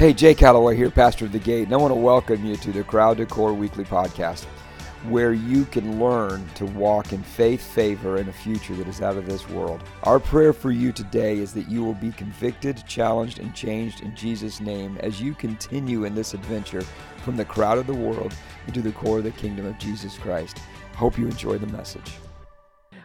Hey, 0.00 0.14
Jay 0.14 0.34
Calloway 0.34 0.76
here, 0.76 0.90
pastor 0.90 1.26
of 1.26 1.32
the 1.32 1.38
Gate, 1.38 1.64
and 1.64 1.74
I 1.74 1.76
want 1.76 1.90
to 1.90 2.00
welcome 2.00 2.42
you 2.42 2.56
to 2.56 2.72
the 2.72 2.82
Crowd 2.82 3.18
to 3.18 3.26
Core 3.26 3.52
Weekly 3.52 3.84
Podcast, 3.84 4.46
where 5.10 5.34
you 5.34 5.66
can 5.66 6.00
learn 6.00 6.48
to 6.54 6.64
walk 6.64 7.12
in 7.12 7.22
faith, 7.22 7.62
favor, 7.62 8.16
and 8.16 8.26
a 8.26 8.32
future 8.32 8.74
that 8.76 8.88
is 8.88 9.02
out 9.02 9.18
of 9.18 9.26
this 9.26 9.46
world. 9.50 9.84
Our 10.04 10.18
prayer 10.18 10.54
for 10.54 10.70
you 10.70 10.90
today 10.90 11.36
is 11.36 11.52
that 11.52 11.68
you 11.68 11.84
will 11.84 11.92
be 11.92 12.12
convicted, 12.12 12.82
challenged, 12.88 13.40
and 13.40 13.54
changed 13.54 14.00
in 14.00 14.16
Jesus' 14.16 14.58
name 14.58 14.96
as 15.00 15.20
you 15.20 15.34
continue 15.34 16.04
in 16.04 16.14
this 16.14 16.32
adventure 16.32 16.80
from 17.22 17.36
the 17.36 17.44
crowd 17.44 17.76
of 17.76 17.86
the 17.86 17.92
world 17.92 18.32
into 18.66 18.80
the 18.80 18.92
core 18.92 19.18
of 19.18 19.24
the 19.24 19.32
kingdom 19.32 19.66
of 19.66 19.78
Jesus 19.78 20.16
Christ. 20.16 20.60
Hope 20.94 21.18
you 21.18 21.26
enjoy 21.26 21.58
the 21.58 21.66
message. 21.66 22.12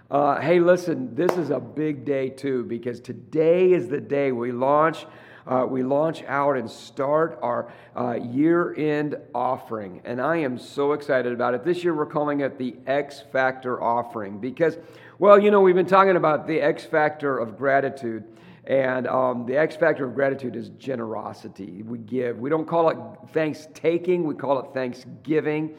Uh, 0.09 0.39
hey, 0.39 0.61
listen, 0.61 1.13
this 1.13 1.35
is 1.35 1.49
a 1.49 1.59
big 1.59 2.05
day 2.05 2.29
too 2.29 2.63
because 2.63 3.01
today 3.01 3.73
is 3.73 3.89
the 3.89 3.99
day 3.99 4.31
we 4.31 4.53
launch 4.53 5.05
uh, 5.47 5.65
we 5.69 5.83
launch 5.83 6.23
out 6.23 6.57
and 6.57 6.69
start 6.69 7.37
our 7.41 7.71
uh, 7.95 8.13
year 8.13 8.73
end 8.75 9.15
offering. 9.33 10.01
And 10.05 10.19
I 10.19 10.37
am 10.37 10.57
so 10.57 10.93
excited 10.93 11.31
about 11.33 11.53
it. 11.53 11.63
This 11.63 11.83
year 11.83 11.93
we're 11.93 12.05
calling 12.05 12.41
it 12.41 12.57
the 12.57 12.75
X 12.87 13.23
Factor 13.31 13.81
offering 13.81 14.39
because, 14.39 14.77
well, 15.19 15.39
you 15.39 15.51
know, 15.51 15.61
we've 15.61 15.75
been 15.75 15.85
talking 15.85 16.15
about 16.15 16.47
the 16.47 16.61
X 16.61 16.83
Factor 16.83 17.37
of 17.37 17.57
gratitude. 17.57 18.23
And 18.67 19.05
um, 19.05 19.45
the 19.45 19.57
X 19.57 19.75
factor 19.75 20.07
of 20.07 20.15
gratitude 20.15 20.55
is 20.55 20.69
generosity. 20.69 21.83
We 21.83 21.99
give. 21.99 22.39
We 22.39 22.49
don't 22.49 22.65
call 22.65 22.89
it 22.89 22.97
thanks 23.31 23.67
taking, 23.75 24.25
we 24.25 24.33
call 24.33 24.59
it 24.59 24.73
thanksgiving. 24.73 25.75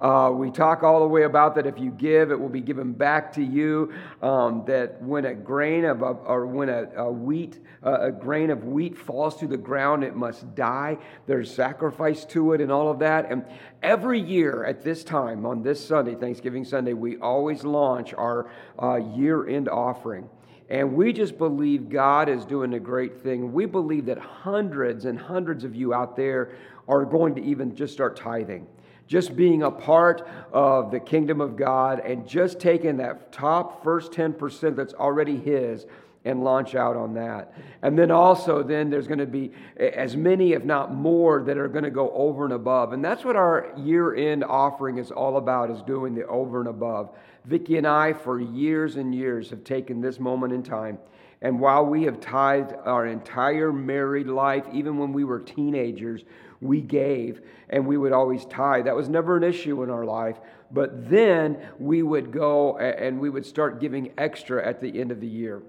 Uh, 0.00 0.30
we 0.32 0.50
talk 0.50 0.82
all 0.82 1.00
the 1.00 1.06
way 1.06 1.24
about 1.24 1.54
that 1.54 1.66
if 1.66 1.78
you 1.78 1.90
give, 1.90 2.30
it 2.30 2.40
will 2.40 2.48
be 2.48 2.62
given 2.62 2.92
back 2.92 3.32
to 3.34 3.42
you. 3.42 3.92
Um, 4.22 4.64
that 4.66 5.02
when 5.02 5.26
a 5.26 5.34
grain 5.34 5.84
of, 5.84 6.00
a, 6.00 6.06
or 6.06 6.46
when 6.46 6.70
a, 6.70 6.88
a 6.96 7.12
wheat, 7.12 7.58
uh, 7.84 7.98
a 8.00 8.12
grain 8.12 8.50
of 8.50 8.64
wheat 8.64 8.96
falls 8.96 9.36
to 9.40 9.46
the 9.46 9.58
ground, 9.58 10.02
it 10.02 10.16
must 10.16 10.54
die. 10.54 10.96
There's 11.26 11.52
sacrifice 11.52 12.24
to 12.26 12.54
it 12.54 12.62
and 12.62 12.72
all 12.72 12.90
of 12.90 13.00
that. 13.00 13.30
And 13.30 13.44
every 13.82 14.20
year 14.20 14.64
at 14.64 14.82
this 14.82 15.04
time, 15.04 15.44
on 15.44 15.62
this 15.62 15.86
Sunday, 15.86 16.14
Thanksgiving 16.14 16.64
Sunday, 16.64 16.94
we 16.94 17.18
always 17.18 17.62
launch 17.62 18.14
our 18.14 18.50
uh, 18.82 18.96
year 18.96 19.46
end 19.46 19.68
offering. 19.68 20.30
And 20.70 20.94
we 20.94 21.12
just 21.12 21.36
believe 21.36 21.90
God 21.90 22.28
is 22.28 22.44
doing 22.46 22.72
a 22.74 22.80
great 22.80 23.20
thing. 23.20 23.52
We 23.52 23.66
believe 23.66 24.06
that 24.06 24.18
hundreds 24.18 25.04
and 25.04 25.18
hundreds 25.18 25.64
of 25.64 25.74
you 25.74 25.92
out 25.92 26.16
there 26.16 26.52
are 26.88 27.04
going 27.04 27.34
to 27.34 27.42
even 27.42 27.74
just 27.74 27.92
start 27.92 28.16
tithing 28.16 28.66
just 29.10 29.34
being 29.34 29.64
a 29.64 29.70
part 29.72 30.24
of 30.52 30.92
the 30.92 31.00
kingdom 31.00 31.40
of 31.40 31.56
God 31.56 31.98
and 31.98 32.28
just 32.28 32.60
taking 32.60 32.98
that 32.98 33.32
top 33.32 33.82
first 33.82 34.12
10% 34.12 34.76
that's 34.76 34.94
already 34.94 35.36
His 35.36 35.84
and 36.24 36.44
launch 36.44 36.76
out 36.76 36.96
on 36.96 37.14
that. 37.14 37.52
And 37.82 37.98
then 37.98 38.12
also, 38.12 38.62
then 38.62 38.88
there's 38.88 39.08
going 39.08 39.18
to 39.18 39.26
be 39.26 39.50
as 39.76 40.16
many, 40.16 40.52
if 40.52 40.64
not 40.64 40.94
more, 40.94 41.42
that 41.42 41.58
are 41.58 41.66
going 41.66 41.82
to 41.82 41.90
go 41.90 42.12
over 42.12 42.44
and 42.44 42.52
above. 42.52 42.92
And 42.92 43.04
that's 43.04 43.24
what 43.24 43.34
our 43.34 43.72
year 43.76 44.14
end 44.14 44.44
offering 44.44 44.98
is 44.98 45.10
all 45.10 45.38
about, 45.38 45.72
is 45.72 45.82
doing 45.82 46.14
the 46.14 46.24
over 46.28 46.60
and 46.60 46.68
above. 46.68 47.10
Vicki 47.46 47.78
and 47.78 47.88
I, 47.88 48.12
for 48.12 48.40
years 48.40 48.94
and 48.94 49.12
years, 49.12 49.50
have 49.50 49.64
taken 49.64 50.00
this 50.00 50.20
moment 50.20 50.52
in 50.52 50.62
time. 50.62 50.98
And 51.42 51.58
while 51.58 51.84
we 51.84 52.04
have 52.04 52.20
tithed 52.20 52.74
our 52.84 53.06
entire 53.06 53.72
married 53.72 54.28
life, 54.28 54.66
even 54.72 54.98
when 54.98 55.12
we 55.12 55.24
were 55.24 55.40
teenagers, 55.40 56.22
we 56.60 56.80
gave 56.80 57.40
and 57.68 57.86
we 57.86 57.96
would 57.96 58.12
always 58.12 58.44
tithe. 58.46 58.84
That 58.84 58.96
was 58.96 59.08
never 59.08 59.36
an 59.36 59.42
issue 59.42 59.82
in 59.82 59.90
our 59.90 60.04
life. 60.04 60.38
But 60.70 61.08
then 61.08 61.58
we 61.78 62.02
would 62.02 62.30
go 62.30 62.78
and 62.78 63.18
we 63.20 63.30
would 63.30 63.46
start 63.46 63.80
giving 63.80 64.12
extra 64.18 64.66
at 64.66 64.80
the 64.80 65.00
end 65.00 65.10
of 65.10 65.20
the 65.20 65.26
year. 65.26 65.62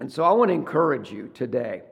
And 0.00 0.12
so 0.12 0.24
I 0.24 0.32
want 0.32 0.50
to 0.50 0.54
encourage 0.54 1.10
you 1.10 1.30
today 1.32 1.82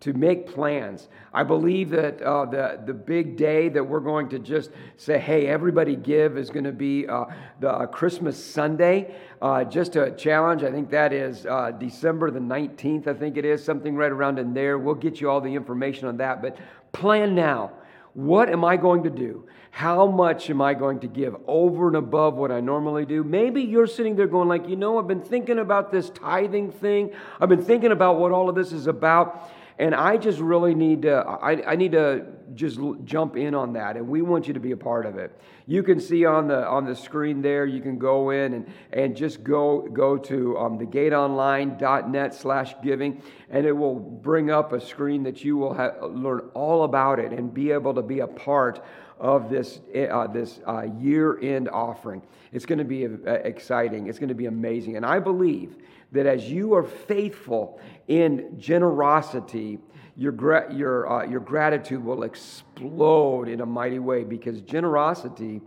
to 0.00 0.14
make 0.14 0.46
plans. 0.46 1.08
I 1.32 1.42
believe 1.42 1.90
that 1.90 2.22
uh, 2.22 2.46
the, 2.46 2.80
the 2.86 2.94
big 2.94 3.36
day 3.36 3.68
that 3.68 3.84
we're 3.84 4.00
going 4.00 4.30
to 4.30 4.38
just 4.38 4.70
say, 4.96 5.18
hey, 5.18 5.46
everybody 5.46 5.94
give 5.94 6.38
is 6.38 6.48
going 6.48 6.64
to 6.64 6.72
be 6.72 7.06
uh, 7.06 7.26
the 7.60 7.70
uh, 7.70 7.86
Christmas 7.86 8.42
Sunday. 8.42 9.14
Uh, 9.42 9.62
just 9.64 9.96
a 9.96 10.10
challenge. 10.12 10.62
I 10.62 10.70
think 10.70 10.90
that 10.90 11.12
is 11.12 11.44
uh, 11.44 11.72
December 11.72 12.30
the 12.30 12.40
19th, 12.40 13.08
I 13.08 13.14
think 13.14 13.36
it 13.36 13.44
is, 13.44 13.62
something 13.62 13.94
right 13.94 14.10
around 14.10 14.38
in 14.38 14.54
there. 14.54 14.78
We'll 14.78 14.94
get 14.94 15.20
you 15.20 15.28
all 15.28 15.42
the 15.42 15.54
information 15.54 16.08
on 16.08 16.16
that. 16.16 16.40
But 16.40 16.56
plan 16.92 17.34
now. 17.34 17.72
What 18.14 18.48
am 18.50 18.64
I 18.64 18.76
going 18.76 19.04
to 19.04 19.10
do? 19.10 19.46
How 19.70 20.06
much 20.06 20.50
am 20.50 20.60
I 20.60 20.74
going 20.74 21.00
to 21.00 21.06
give 21.06 21.36
over 21.46 21.86
and 21.86 21.96
above 21.96 22.34
what 22.34 22.50
I 22.50 22.60
normally 22.60 23.06
do? 23.06 23.22
Maybe 23.22 23.62
you're 23.62 23.86
sitting 23.86 24.16
there 24.16 24.26
going 24.26 24.48
like, 24.48 24.68
"You 24.68 24.76
know, 24.76 24.98
I've 24.98 25.06
been 25.06 25.22
thinking 25.22 25.58
about 25.58 25.92
this 25.92 26.10
tithing 26.10 26.72
thing. 26.72 27.12
I've 27.40 27.48
been 27.48 27.62
thinking 27.62 27.92
about 27.92 28.18
what 28.18 28.32
all 28.32 28.48
of 28.48 28.56
this 28.56 28.72
is 28.72 28.88
about." 28.88 29.50
And 29.80 29.94
I 29.94 30.18
just 30.18 30.40
really 30.40 30.74
need 30.74 31.02
to, 31.02 31.16
I, 31.16 31.72
I 31.72 31.74
need 31.74 31.92
to 31.92 32.26
just 32.54 32.78
jump 33.04 33.38
in 33.38 33.54
on 33.54 33.72
that. 33.72 33.96
And 33.96 34.06
we 34.08 34.20
want 34.20 34.46
you 34.46 34.52
to 34.52 34.60
be 34.60 34.72
a 34.72 34.76
part 34.76 35.06
of 35.06 35.16
it. 35.16 35.34
You 35.66 35.82
can 35.82 35.98
see 35.98 36.26
on 36.26 36.48
the, 36.48 36.68
on 36.68 36.84
the 36.84 36.94
screen 36.94 37.40
there, 37.40 37.64
you 37.64 37.80
can 37.80 37.98
go 37.98 38.28
in 38.28 38.52
and, 38.52 38.70
and 38.92 39.16
just 39.16 39.42
go, 39.42 39.88
go 39.90 40.18
to 40.18 40.58
um, 40.58 40.78
thegateonline.net 40.78 42.34
slash 42.34 42.74
giving, 42.82 43.22
and 43.48 43.64
it 43.64 43.72
will 43.72 43.94
bring 43.94 44.50
up 44.50 44.74
a 44.74 44.80
screen 44.82 45.22
that 45.22 45.42
you 45.44 45.56
will 45.56 45.72
learn 46.12 46.50
all 46.52 46.84
about 46.84 47.18
it 47.18 47.32
and 47.32 47.54
be 47.54 47.70
able 47.70 47.94
to 47.94 48.02
be 48.02 48.20
a 48.20 48.26
part 48.26 48.84
of 49.18 49.48
this, 49.48 49.80
uh, 49.94 50.26
this 50.26 50.60
uh, 50.66 50.82
year 50.98 51.40
end 51.40 51.70
offering. 51.70 52.20
It's 52.52 52.66
going 52.66 52.80
to 52.80 52.84
be 52.84 53.06
uh, 53.06 53.32
exciting. 53.44 54.08
It's 54.08 54.18
going 54.18 54.28
to 54.28 54.34
be 54.34 54.46
amazing. 54.46 54.96
And 54.96 55.06
I 55.06 55.20
believe 55.20 55.76
that 56.12 56.26
as 56.26 56.50
you 56.50 56.74
are 56.74 56.82
faithful 56.82 57.80
in 58.08 58.56
generosity, 58.58 59.78
your, 60.16 60.34
your, 60.72 61.10
uh, 61.10 61.26
your 61.26 61.40
gratitude 61.40 62.04
will 62.04 62.24
explode 62.24 63.48
in 63.48 63.60
a 63.60 63.66
mighty 63.66 63.98
way 63.98 64.24
because 64.24 64.60
generosity 64.62 65.60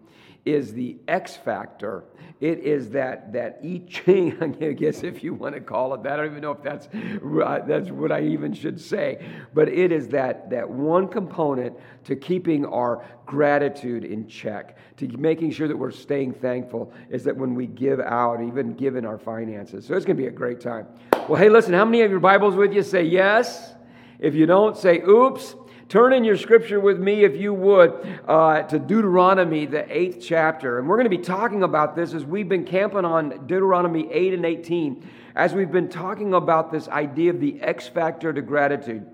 is 0.46 0.74
the 0.74 0.98
X 1.08 1.36
factor. 1.36 2.04
It 2.42 2.60
is 2.60 2.90
that 2.90 3.32
that 3.32 3.60
I 3.64 3.82
Ching, 3.88 4.38
I 4.62 4.74
guess 4.74 5.04
if 5.04 5.24
you 5.24 5.34
want 5.34 5.56
to 5.56 5.62
call 5.62 5.94
it 5.94 6.04
that. 6.04 6.14
I 6.14 6.18
don't 6.18 6.32
even 6.32 6.42
know 6.42 6.52
if 6.52 6.62
that's 6.62 6.88
uh, 6.88 7.60
that's 7.66 7.90
what 7.90 8.12
I 8.12 8.24
even 8.24 8.54
should 8.54 8.80
say, 8.80 9.26
but 9.54 9.70
it 9.70 9.92
is 9.94 10.10
that 10.10 10.50
that 10.50 10.70
one 10.70 11.08
component 11.08 11.78
to 12.06 12.16
keeping 12.18 12.66
our 12.66 13.06
gratitude 13.26 14.04
in 14.04 14.28
check, 14.28 14.78
to 14.98 15.08
making 15.18 15.52
sure 15.52 15.70
that 15.70 15.78
we're 15.78 15.92
staying 15.92 16.34
thankful. 16.34 16.92
Is 17.10 17.24
that 17.24 17.38
when 17.38 17.56
we 17.56 17.68
give 17.68 18.02
out, 18.02 18.44
even 18.44 18.74
given 18.74 19.06
our 19.06 19.18
finances. 19.18 19.86
So 19.86 19.96
it's 19.96 20.06
going 20.06 20.18
to 20.18 20.22
be 20.22 20.28
a 20.28 20.32
great 20.32 20.60
time. 20.60 20.88
Well, 21.30 21.36
hey, 21.36 21.50
listen. 21.50 21.74
How 21.74 21.86
many 21.86 22.02
of 22.02 22.12
your 22.12 22.20
Bibles 22.20 22.56
with 22.56 22.74
you 22.74 22.84
say 22.84 23.04
yes? 23.04 23.74
If 24.20 24.36
you 24.36 24.46
don't, 24.46 24.78
say 24.78 25.00
oops. 25.00 25.56
Turn 25.90 26.14
in 26.14 26.24
your 26.24 26.38
scripture 26.38 26.80
with 26.80 27.00
me, 27.00 27.24
if 27.24 27.36
you 27.36 27.54
would, 27.54 28.20
uh, 28.28 28.64
to 28.64 28.80
Deuteronomy, 28.80 29.66
the 29.66 29.86
eighth 29.96 30.20
chapter. 30.22 30.80
And 30.80 30.88
we're 30.88 30.96
going 30.96 31.10
to 31.10 31.16
be 31.18 31.24
talking 31.24 31.64
about 31.64 31.96
this 31.96 32.14
as 32.14 32.26
we've 32.26 32.48
been 32.48 32.66
camping 32.66 33.06
on 33.06 33.46
Deuteronomy 33.48 34.12
8 34.12 34.34
and 34.34 34.46
18, 34.46 35.10
as 35.36 35.54
we've 35.54 35.72
been 35.72 35.90
talking 35.90 36.34
about 36.34 36.72
this 36.72 36.88
idea 36.88 37.32
of 37.32 37.40
the 37.40 37.62
X 37.62 37.88
factor 37.88 38.32
to 38.32 38.42
gratitude. 38.42 39.06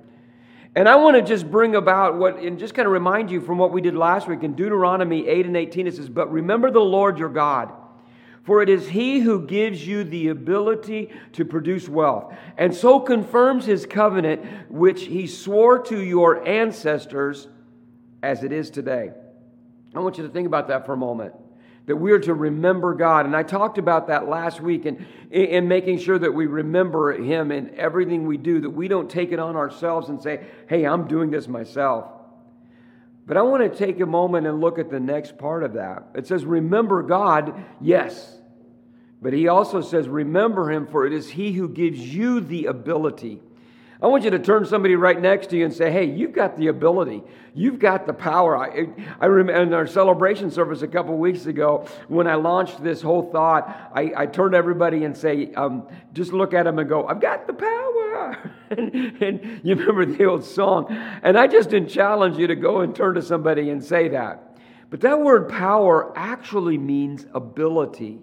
And 0.76 0.88
I 0.88 0.96
want 0.96 1.18
to 1.18 1.24
just 1.24 1.50
bring 1.50 1.76
about 1.76 2.18
what, 2.18 2.38
and 2.38 2.60
just 2.60 2.76
kind 2.76 2.86
of 2.86 2.92
remind 2.92 3.32
you 3.32 3.42
from 3.42 3.58
what 3.58 3.72
we 3.72 3.82
did 3.82 3.96
last 3.96 4.28
week 4.28 4.44
in 4.44 4.54
Deuteronomy 4.54 5.28
8 5.28 5.48
and 5.48 5.58
18. 5.58 5.88
It 5.88 5.96
says, 5.96 6.08
But 6.08 6.32
remember 6.32 6.70
the 6.70 6.80
Lord 6.80 7.18
your 7.18 7.30
God 7.30 7.74
for 8.50 8.64
it 8.64 8.70
is 8.70 8.90
he 8.90 9.20
who 9.20 9.46
gives 9.46 9.86
you 9.86 10.04
the 10.04 10.30
ability 10.30 11.12
to 11.34 11.46
produce 11.46 11.88
wealth, 11.88 12.34
and 12.58 12.74
so 12.74 13.00
confirms 13.00 13.64
his 13.64 13.86
covenant, 13.86 14.44
which 14.72 15.04
he 15.04 15.28
swore 15.28 15.78
to 15.84 16.02
your 16.02 16.48
ancestors 16.48 17.48
as 18.24 18.44
it 18.44 18.52
is 18.52 18.72
today. 18.72 19.12
I 19.94 20.00
want 20.00 20.18
you 20.18 20.24
to 20.24 20.34
think 20.34 20.48
about 20.48 20.70
that 20.70 20.88
for 20.88 20.94
a 20.94 20.98
moment. 20.98 21.36
That 21.86 21.98
we 21.98 22.12
are 22.12 22.20
to 22.22 22.34
remember 22.34 22.96
God. 22.96 23.28
And 23.28 23.36
I 23.36 23.44
talked 23.44 23.78
about 23.78 24.08
that 24.08 24.28
last 24.28 24.62
week 24.62 24.86
and 24.86 25.06
in 25.30 25.68
making 25.68 26.00
sure 26.00 26.18
that 26.18 26.34
we 26.34 26.48
remember 26.48 27.14
Him 27.14 27.52
in 27.52 27.76
everything 27.76 28.26
we 28.26 28.38
do, 28.38 28.62
that 28.62 28.72
we 28.72 28.88
don't 28.88 29.12
take 29.12 29.32
it 29.32 29.38
on 29.38 29.58
ourselves 29.58 30.10
and 30.10 30.20
say, 30.20 30.48
hey, 30.68 30.88
I'm 30.88 31.08
doing 31.08 31.30
this 31.30 31.48
myself. 31.48 32.08
But 33.28 33.38
I 33.38 33.44
want 33.44 33.62
to 33.62 33.78
take 33.78 34.00
a 34.00 34.08
moment 34.08 34.48
and 34.48 34.60
look 34.60 34.80
at 34.80 34.90
the 34.90 35.00
next 35.00 35.38
part 35.38 35.64
of 35.64 35.74
that. 35.74 36.08
It 36.16 36.26
says, 36.26 36.46
Remember 36.46 37.04
God, 37.04 37.64
yes. 37.80 38.39
But 39.22 39.34
he 39.34 39.48
also 39.48 39.82
says, 39.82 40.08
Remember 40.08 40.72
him, 40.72 40.88
for 40.88 41.06
it 41.06 41.14
is 41.14 41.30
he 41.30 41.52
who 41.52 41.68
gives 41.70 42.00
you 42.00 42.40
the 42.40 42.66
ability. 42.68 43.42
I 44.02 44.08
want 44.08 44.24
you 44.24 44.30
to 44.30 44.40
turn 44.40 44.66
somebody 44.66 44.96
right 44.96 45.20
next 45.20 45.48
to 45.48 45.58
you 45.58 45.66
and 45.66 45.74
say, 45.74 45.92
Hey, 45.92 46.06
you've 46.06 46.32
got 46.32 46.56
the 46.56 46.68
ability. 46.68 47.22
You've 47.54 47.80
got 47.80 48.06
the 48.06 48.14
power. 48.14 48.58
I, 48.58 48.88
I 49.20 49.26
remember 49.26 49.62
in 49.62 49.74
our 49.74 49.88
celebration 49.88 50.52
service 50.52 50.84
a 50.84 50.88
couple 50.88 51.18
weeks 51.18 51.48
ago, 51.48 51.86
when 52.08 52.26
I 52.26 52.36
launched 52.36 52.82
this 52.82 53.02
whole 53.02 53.30
thought, 53.30 53.92
I, 53.94 54.14
I 54.16 54.26
turned 54.26 54.56
everybody 54.56 55.04
and 55.04 55.18
say, 55.18 55.54
um, 55.54 55.88
Just 56.14 56.32
look 56.32 56.54
at 56.54 56.64
them 56.64 56.80
and 56.80 56.88
go, 56.88 57.06
I've 57.06 57.20
got 57.20 57.46
the 57.46 57.54
power. 57.54 58.54
and, 58.70 59.22
and 59.22 59.62
you 59.64 59.76
remember 59.76 60.06
the 60.06 60.26
old 60.26 60.46
song. 60.46 60.88
And 61.24 61.38
I 61.38 61.48
just 61.48 61.70
didn't 61.70 61.90
challenge 61.90 62.38
you 62.38 62.48
to 62.48 62.56
go 62.56 62.82
and 62.82 62.96
turn 62.96 63.16
to 63.16 63.22
somebody 63.22 63.70
and 63.70 63.84
say 63.84 64.10
that. 64.10 64.58
But 64.90 65.02
that 65.02 65.20
word 65.20 65.50
power 65.50 66.14
actually 66.18 66.78
means 66.78 67.26
ability. 67.34 68.20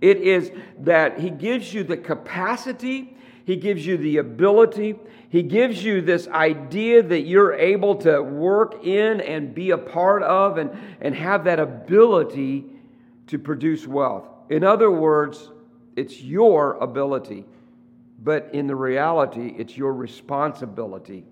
It 0.00 0.18
is 0.18 0.50
that 0.80 1.20
He 1.20 1.30
gives 1.30 1.72
you 1.72 1.84
the 1.84 1.96
capacity, 1.96 3.16
He 3.44 3.56
gives 3.56 3.86
you 3.86 3.96
the 3.96 4.18
ability. 4.18 4.96
He 5.30 5.44
gives 5.44 5.84
you 5.84 6.00
this 6.00 6.26
idea 6.26 7.04
that 7.04 7.20
you're 7.20 7.52
able 7.52 7.94
to 7.98 8.20
work 8.20 8.84
in 8.84 9.20
and 9.20 9.54
be 9.54 9.70
a 9.70 9.78
part 9.78 10.24
of 10.24 10.58
and, 10.58 10.76
and 11.00 11.14
have 11.14 11.44
that 11.44 11.60
ability 11.60 12.64
to 13.28 13.38
produce 13.38 13.86
wealth. 13.86 14.26
In 14.48 14.64
other 14.64 14.90
words, 14.90 15.50
it's 15.94 16.20
your 16.20 16.74
ability, 16.78 17.44
but 18.20 18.50
in 18.52 18.66
the 18.66 18.74
reality, 18.74 19.54
it's 19.56 19.76
your 19.76 19.94
responsibility. 19.94 21.24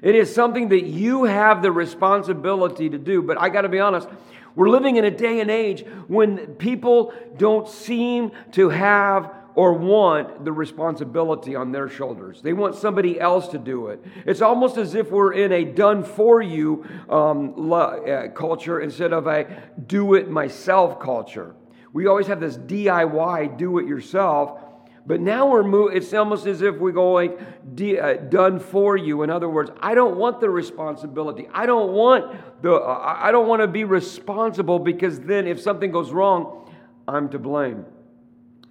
It 0.00 0.14
is 0.14 0.32
something 0.32 0.68
that 0.68 0.84
you 0.84 1.24
have 1.24 1.60
the 1.60 1.72
responsibility 1.72 2.88
to 2.88 2.98
do. 2.98 3.20
But 3.20 3.40
I 3.40 3.48
got 3.48 3.62
to 3.62 3.68
be 3.68 3.80
honest, 3.80 4.08
we're 4.54 4.68
living 4.68 4.96
in 4.96 5.04
a 5.04 5.10
day 5.10 5.40
and 5.40 5.50
age 5.50 5.84
when 6.08 6.54
people 6.56 7.12
don't 7.36 7.68
seem 7.68 8.32
to 8.52 8.68
have 8.68 9.32
or 9.54 9.72
want 9.72 10.44
the 10.44 10.52
responsibility 10.52 11.56
on 11.56 11.72
their 11.72 11.88
shoulders. 11.88 12.40
They 12.42 12.52
want 12.52 12.76
somebody 12.76 13.20
else 13.20 13.48
to 13.48 13.58
do 13.58 13.88
it. 13.88 14.02
It's 14.26 14.42
almost 14.42 14.76
as 14.76 14.94
if 14.94 15.10
we're 15.10 15.32
in 15.32 15.52
a 15.52 15.64
done 15.64 16.04
for 16.04 16.40
you 16.40 16.86
um, 17.08 17.72
uh, 17.72 18.28
culture 18.28 18.80
instead 18.80 19.12
of 19.12 19.26
a 19.26 19.46
do 19.86 20.14
it 20.14 20.30
myself 20.30 21.00
culture. 21.00 21.54
We 21.92 22.06
always 22.06 22.28
have 22.28 22.40
this 22.40 22.56
DIY, 22.56 23.58
do 23.58 23.78
it 23.78 23.86
yourself. 23.86 24.60
But 25.06 25.20
now 25.20 25.48
we're 25.48 25.62
moving, 25.62 25.96
it's 25.96 26.12
almost 26.12 26.46
as 26.46 26.62
if 26.62 26.76
we 26.76 26.92
go 26.92 27.12
like 27.12 27.38
uh, 27.40 28.14
done 28.14 28.60
for 28.60 28.96
you. 28.96 29.22
In 29.22 29.30
other 29.30 29.48
words, 29.48 29.70
I 29.80 29.94
don't 29.94 30.16
want 30.16 30.40
the 30.40 30.50
responsibility. 30.50 31.48
I 31.52 31.66
don't 31.66 31.92
want 31.92 32.62
the, 32.62 32.74
uh, 32.74 33.16
I 33.18 33.32
don't 33.32 33.48
want 33.48 33.62
to 33.62 33.66
be 33.66 33.84
responsible 33.84 34.78
because 34.78 35.20
then 35.20 35.46
if 35.46 35.60
something 35.60 35.90
goes 35.90 36.10
wrong, 36.10 36.70
I'm 37.08 37.28
to 37.30 37.38
blame. 37.38 37.86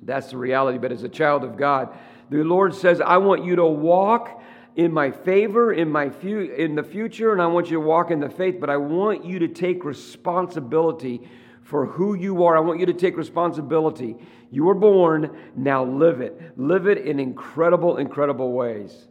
That's 0.02 0.32
the 0.32 0.38
reality. 0.38 0.78
But 0.78 0.92
as 0.92 1.04
a 1.04 1.10
child 1.10 1.44
of 1.44 1.58
God, 1.58 1.98
the 2.30 2.44
Lord 2.44 2.76
says, 2.76 3.02
I 3.02 3.18
want 3.18 3.44
you 3.44 3.56
to 3.58 3.66
walk 3.66 4.42
in 4.76 4.94
my 4.94 5.12
favor 5.12 5.74
in 5.74 5.92
my 5.92 6.10
fu- 6.10 6.54
in 6.56 6.76
the 6.76 6.84
future 6.84 7.34
and 7.34 7.42
I 7.42 7.48
want 7.48 7.68
you 7.68 7.74
to 7.74 7.86
walk 7.86 8.12
in 8.12 8.22
the 8.22 8.30
faith 8.30 8.58
but 8.62 8.70
I 8.70 8.78
want 8.78 9.26
you 9.26 9.40
to 9.40 9.48
take 9.50 9.84
responsibility 9.84 11.28
for 11.70 11.86
who 11.86 12.16
you 12.16 12.44
are. 12.46 12.58
I 12.58 12.62
want 12.62 12.80
you 12.80 12.88
to 12.88 12.94
take 12.94 13.16
responsibility. 13.16 14.16
You 14.50 14.64
were 14.64 14.74
born, 14.74 15.38
now 15.56 15.86
live 15.86 16.20
it. 16.20 16.58
Live 16.58 16.88
it 16.88 16.98
in 16.98 17.20
incredible 17.20 17.98
incredible 17.98 18.54
ways. 18.54 19.08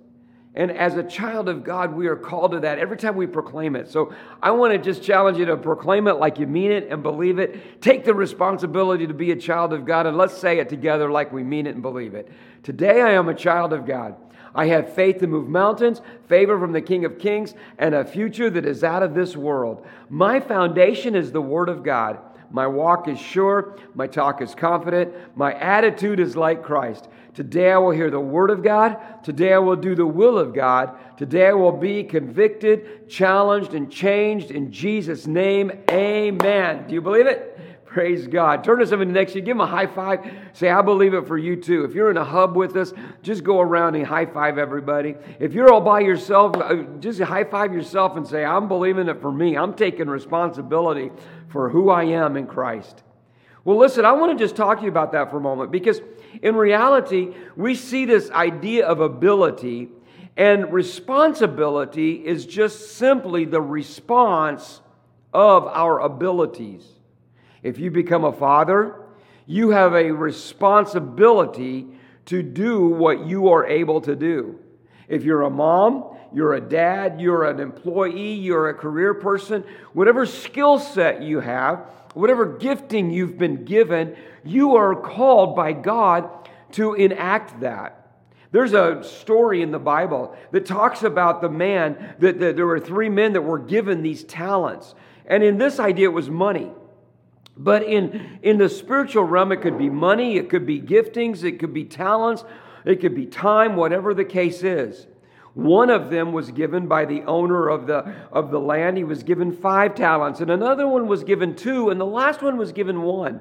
And 0.57 0.73
as 0.73 0.97
a 0.97 1.05
child 1.05 1.49
of 1.49 1.63
God, 1.63 1.95
we 1.95 2.09
are 2.09 2.17
called 2.17 2.51
to 2.53 2.61
that 2.61 2.81
every 2.81 2.97
time 2.97 3.15
we 3.15 3.29
proclaim 3.29 3.77
it. 3.77 3.89
So 3.89 4.13
I 4.43 4.51
want 4.51 4.73
to 4.73 4.79
just 4.79 5.05
challenge 5.05 5.39
you 5.39 5.45
to 5.45 5.57
proclaim 5.57 6.09
it 6.09 6.15
like 6.15 6.41
you 6.41 6.49
mean 6.49 6.73
it 6.73 6.89
and 6.91 7.01
believe 7.01 7.39
it. 7.39 7.81
Take 7.81 8.05
the 8.05 8.13
responsibility 8.13 9.07
to 9.07 9.15
be 9.15 9.31
a 9.31 9.37
child 9.37 9.73
of 9.73 9.85
God 9.85 10.07
and 10.07 10.17
let's 10.17 10.37
say 10.37 10.59
it 10.59 10.69
together 10.69 11.13
like 11.13 11.33
we 11.33 11.45
mean 11.45 11.69
it 11.69 11.75
and 11.75 11.83
believe 11.83 12.15
it. 12.15 12.29
Today 12.65 13.03
I 13.03 13.13
am 13.13 13.29
a 13.29 13.35
child 13.35 13.73
of 13.73 13.87
God. 13.87 14.17
I 14.53 14.67
have 14.67 14.95
faith 14.95 15.19
to 15.19 15.29
move 15.29 15.49
mountains, 15.49 16.01
favor 16.27 16.59
from 16.59 16.73
the 16.73 16.81
King 16.81 17.05
of 17.05 17.21
Kings, 17.21 17.55
and 17.79 17.95
a 17.95 18.05
future 18.05 18.51
that 18.51 18.67
is 18.67 18.83
out 18.83 19.05
of 19.05 19.15
this 19.15 19.37
world. 19.37 19.87
My 20.09 20.41
foundation 20.41 21.15
is 21.15 21.31
the 21.31 21.41
Word 21.41 21.69
of 21.69 21.85
God. 21.85 22.19
My 22.51 22.67
walk 22.67 23.09
is 23.09 23.19
sure. 23.19 23.77
My 23.95 24.07
talk 24.07 24.41
is 24.41 24.55
confident. 24.55 25.13
My 25.37 25.53
attitude 25.55 26.21
is 26.21 26.37
like 26.37 26.63
Christ. 26.63 27.09
Today 27.35 27.73
I 27.73 27.79
will 27.79 27.91
hear 27.91 28.11
the 28.11 28.19
word 28.19 28.51
of 28.51 28.63
God. 28.63 28.97
Today 29.23 29.53
I 29.53 29.59
will 29.59 29.77
do 29.77 29.95
the 29.95 30.07
will 30.07 30.39
of 30.39 30.55
God. 30.55 30.99
Today 31.17 31.49
I 31.49 31.53
will 31.53 31.73
be 31.73 32.03
convicted, 32.03 33.09
challenged, 33.09 33.75
and 33.75 33.93
changed 33.93 34.51
in 34.51 34.73
Jesus' 34.73 35.27
name. 35.27 35.71
Amen. 35.91 36.89
Do 36.89 36.95
you 36.95 37.01
believe 37.01 37.27
it? 37.27 37.59
Praise 37.99 38.29
God. 38.29 38.63
Turn 38.63 38.79
to 38.79 38.87
somebody 38.87 39.11
next 39.11 39.33
to 39.33 39.41
you, 39.41 39.45
give 39.45 39.57
them 39.57 39.61
a 39.61 39.67
high 39.67 39.89
five. 39.89 40.21
Say, 40.53 40.71
I 40.71 40.83
believe 40.83 41.15
it 41.15 41.27
for 41.27 41.37
you 41.37 41.57
too. 41.57 41.83
If 41.83 41.97
you're 41.97 42.13
in 42.13 42.17
a 42.17 42.25
hub 42.25 42.55
with 42.55 42.77
us, 42.77 42.93
just 43.25 43.43
go 43.43 43.61
around 43.61 43.97
and 43.97 44.07
high 44.07 44.27
five 44.27 44.57
everybody. 44.57 45.17
If 45.41 45.53
you're 45.53 45.73
all 45.73 45.81
by 45.81 45.99
yourself, 45.99 46.55
uh, 46.55 46.85
just 47.01 47.21
high 47.21 47.43
five 47.43 47.75
yourself 47.75 48.17
and 48.17 48.25
say, 48.25 48.45
I'm 48.45 48.69
believing 48.69 49.09
it 49.09 49.21
for 49.21 49.33
me. 49.33 49.57
I'm 49.57 49.75
taking 49.75 50.07
responsibility 50.09 51.11
for 51.49 51.71
who 51.71 51.91
I 51.91 52.05
am 52.05 52.37
in 52.37 52.47
Christ. 52.47 53.03
Well, 53.65 53.79
listen, 53.79 54.05
I 54.05 54.13
want 54.13 54.39
to 54.39 54.45
just 54.45 54.55
talk 54.55 54.79
to 54.79 54.85
you 54.85 54.91
about 54.91 55.11
that 55.11 55.33
for 55.33 55.39
a 55.39 55.41
moment 55.41 55.73
because 55.73 56.01
in 56.41 56.55
reality, 56.55 57.35
we 57.57 57.75
see 57.75 58.05
this 58.05 58.31
idea 58.31 58.87
of 58.87 59.01
ability, 59.01 59.89
and 60.37 60.73
responsibility 60.73 62.25
is 62.25 62.47
just 62.47 62.93
simply 62.93 63.45
the 63.45 63.61
response 63.61 64.83
of 65.35 65.67
our 65.67 65.99
abilities. 65.99 66.85
If 67.63 67.79
you 67.79 67.91
become 67.91 68.25
a 68.25 68.33
father, 68.33 68.95
you 69.47 69.71
have 69.71 69.95
a 69.95 70.11
responsibility 70.11 71.87
to 72.27 72.43
do 72.43 72.87
what 72.87 73.27
you 73.27 73.49
are 73.49 73.67
able 73.67 74.01
to 74.03 74.15
do. 74.15 74.59
If 75.09 75.25
you're 75.25 75.43
a 75.43 75.51
mom, 75.51 76.17
you're 76.35 76.55
a 76.55 76.61
dad, 76.61 77.21
you're 77.21 77.45
an 77.45 77.59
employee, 77.59 78.35
you're 78.35 78.69
a 78.69 78.75
career 78.75 79.15
person, 79.15 79.65
whatever 79.95 80.27
skill 80.27 80.79
set 80.79 81.23
you 81.23 81.41
have, 81.41 81.79
whatever 82.13 82.45
gifting 82.59 83.11
you've 83.11 83.39
been 83.39 83.65
given, 83.65 84.15
you 84.45 84.77
are 84.77 84.95
called 84.95 85.57
by 85.57 85.73
God 85.73 86.29
to 86.73 86.95
enact 86.95 87.61
that. 87.61 87.95
There's 88.51 88.73
a 88.73 89.03
story 89.03 89.63
in 89.63 89.73
the 89.73 89.79
Bible 89.79 90.37
that 90.53 90.65
talks 90.65 91.03
about 91.03 91.41
the 91.41 91.51
man 91.51 92.15
that, 92.19 92.41
that 92.41 92.57
there 92.57 92.67
were 92.67 92.81
three 92.81 93.09
men 93.09 93.35
that 93.35 93.43
were 93.43 93.59
given 93.59 94.03
these 94.03 94.25
talents. 94.25 94.95
And 95.27 95.43
in 95.43 95.59
this 95.59 95.79
idea, 95.79 96.09
it 96.09 96.13
was 96.13 96.31
money. 96.31 96.71
But 97.59 97.83
in, 97.83 98.39
in 98.43 98.59
the 98.59 98.69
spiritual 98.69 99.25
realm, 99.25 99.51
it 99.51 99.61
could 99.61 99.77
be 99.77 99.91
money, 99.91 100.37
it 100.37 100.49
could 100.49 100.65
be 100.65 100.81
giftings, 100.81 101.43
it 101.43 101.59
could 101.59 101.75
be 101.75 101.85
talents, 101.85 102.45
it 102.85 103.01
could 103.01 103.17
be 103.17 103.27
time, 103.27 103.75
whatever 103.75 104.15
the 104.15 104.25
case 104.25 104.63
is. 104.63 105.09
One 105.55 105.91
of 105.91 106.09
them 106.09 106.33
was 106.33 106.53
given 106.53 106.87
by 106.87 107.05
the 107.05 107.23
owner 107.23 107.69
of 107.69 107.89
the, 107.89 108.15
of 108.31 108.53
the 108.53 108.61
land. 108.61 108.97
He 108.97 109.03
was 109.03 109.25
given 109.25 109.51
five 109.51 109.97
talents, 109.97 110.41
and 110.41 110.53
another 110.53 110.87
one 110.87 111.09
was 111.09 111.25
given 111.25 111.57
two, 111.57 111.91
and 111.91 112.01
the 112.01 112.07
last 112.07 112.43
one 112.43 112.57
was 112.57 112.71
given 112.71 113.03
one. 113.03 113.41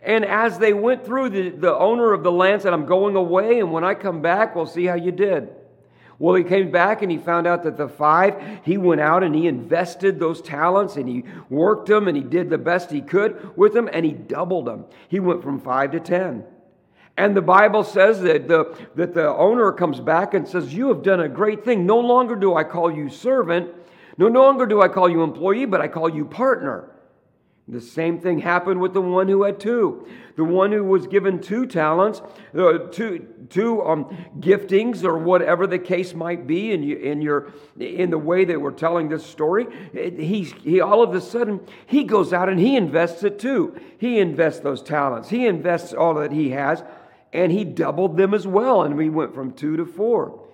And 0.00 0.24
as 0.24 0.58
they 0.58 0.72
went 0.72 1.04
through, 1.04 1.28
the, 1.28 1.50
the 1.50 1.76
owner 1.76 2.14
of 2.14 2.22
the 2.22 2.32
land 2.32 2.62
said, 2.62 2.72
I'm 2.72 2.86
going 2.86 3.16
away, 3.16 3.60
and 3.60 3.70
when 3.70 3.84
I 3.84 3.92
come 3.92 4.22
back, 4.22 4.56
we'll 4.56 4.64
see 4.64 4.86
how 4.86 4.94
you 4.94 5.12
did. 5.12 5.50
Well, 6.20 6.34
he 6.34 6.44
came 6.44 6.70
back 6.70 7.00
and 7.00 7.10
he 7.10 7.16
found 7.16 7.46
out 7.46 7.62
that 7.62 7.78
the 7.78 7.88
five, 7.88 8.60
he 8.62 8.76
went 8.76 9.00
out 9.00 9.24
and 9.24 9.34
he 9.34 9.48
invested 9.48 10.20
those 10.20 10.42
talents 10.42 10.96
and 10.96 11.08
he 11.08 11.24
worked 11.48 11.88
them 11.88 12.08
and 12.08 12.16
he 12.16 12.22
did 12.22 12.50
the 12.50 12.58
best 12.58 12.90
he 12.90 13.00
could 13.00 13.56
with 13.56 13.72
them 13.72 13.88
and 13.90 14.04
he 14.04 14.12
doubled 14.12 14.66
them. 14.66 14.84
He 15.08 15.18
went 15.18 15.42
from 15.42 15.58
five 15.58 15.92
to 15.92 16.00
ten. 16.00 16.44
And 17.16 17.34
the 17.34 17.40
Bible 17.40 17.82
says 17.82 18.20
that 18.20 18.48
the, 18.48 18.76
that 18.96 19.14
the 19.14 19.28
owner 19.28 19.72
comes 19.72 19.98
back 19.98 20.34
and 20.34 20.46
says, 20.46 20.74
You 20.74 20.88
have 20.88 21.02
done 21.02 21.20
a 21.20 21.28
great 21.28 21.64
thing. 21.64 21.86
No 21.86 21.98
longer 21.98 22.36
do 22.36 22.54
I 22.54 22.64
call 22.64 22.94
you 22.94 23.08
servant, 23.08 23.70
no 24.18 24.26
longer 24.26 24.66
do 24.66 24.82
I 24.82 24.88
call 24.88 25.08
you 25.08 25.22
employee, 25.22 25.64
but 25.64 25.80
I 25.80 25.88
call 25.88 26.10
you 26.10 26.26
partner. 26.26 26.89
The 27.70 27.80
same 27.80 28.18
thing 28.20 28.40
happened 28.40 28.80
with 28.80 28.94
the 28.94 29.00
one 29.00 29.28
who 29.28 29.44
had 29.44 29.60
two. 29.60 30.06
The 30.36 30.42
one 30.42 30.72
who 30.72 30.82
was 30.82 31.06
given 31.06 31.40
two 31.40 31.66
talents, 31.66 32.20
uh, 32.52 32.78
two, 32.90 33.28
two 33.48 33.82
um, 33.82 34.04
giftings, 34.40 35.04
or 35.04 35.18
whatever 35.18 35.68
the 35.68 35.78
case 35.78 36.12
might 36.12 36.48
be 36.48 36.72
in, 36.72 36.82
you, 36.82 36.96
in, 36.96 37.22
your, 37.22 37.52
in 37.78 38.10
the 38.10 38.18
way 38.18 38.44
that 38.44 38.60
we're 38.60 38.72
telling 38.72 39.08
this 39.08 39.24
story, 39.24 39.66
he, 39.92 40.42
he 40.62 40.80
all 40.80 41.02
of 41.02 41.14
a 41.14 41.20
sudden, 41.20 41.60
he 41.86 42.02
goes 42.02 42.32
out 42.32 42.48
and 42.48 42.58
he 42.58 42.74
invests 42.74 43.22
it 43.22 43.38
too. 43.38 43.78
He 43.98 44.18
invests 44.18 44.60
those 44.60 44.82
talents. 44.82 45.28
He 45.28 45.46
invests 45.46 45.92
all 45.92 46.14
that 46.14 46.32
he 46.32 46.50
has 46.50 46.82
and 47.32 47.52
he 47.52 47.64
doubled 47.64 48.16
them 48.16 48.34
as 48.34 48.46
well. 48.46 48.82
And 48.82 48.96
we 48.96 49.08
went 49.10 49.32
from 49.34 49.52
two 49.52 49.76
to 49.76 49.86
four. 49.86 50.46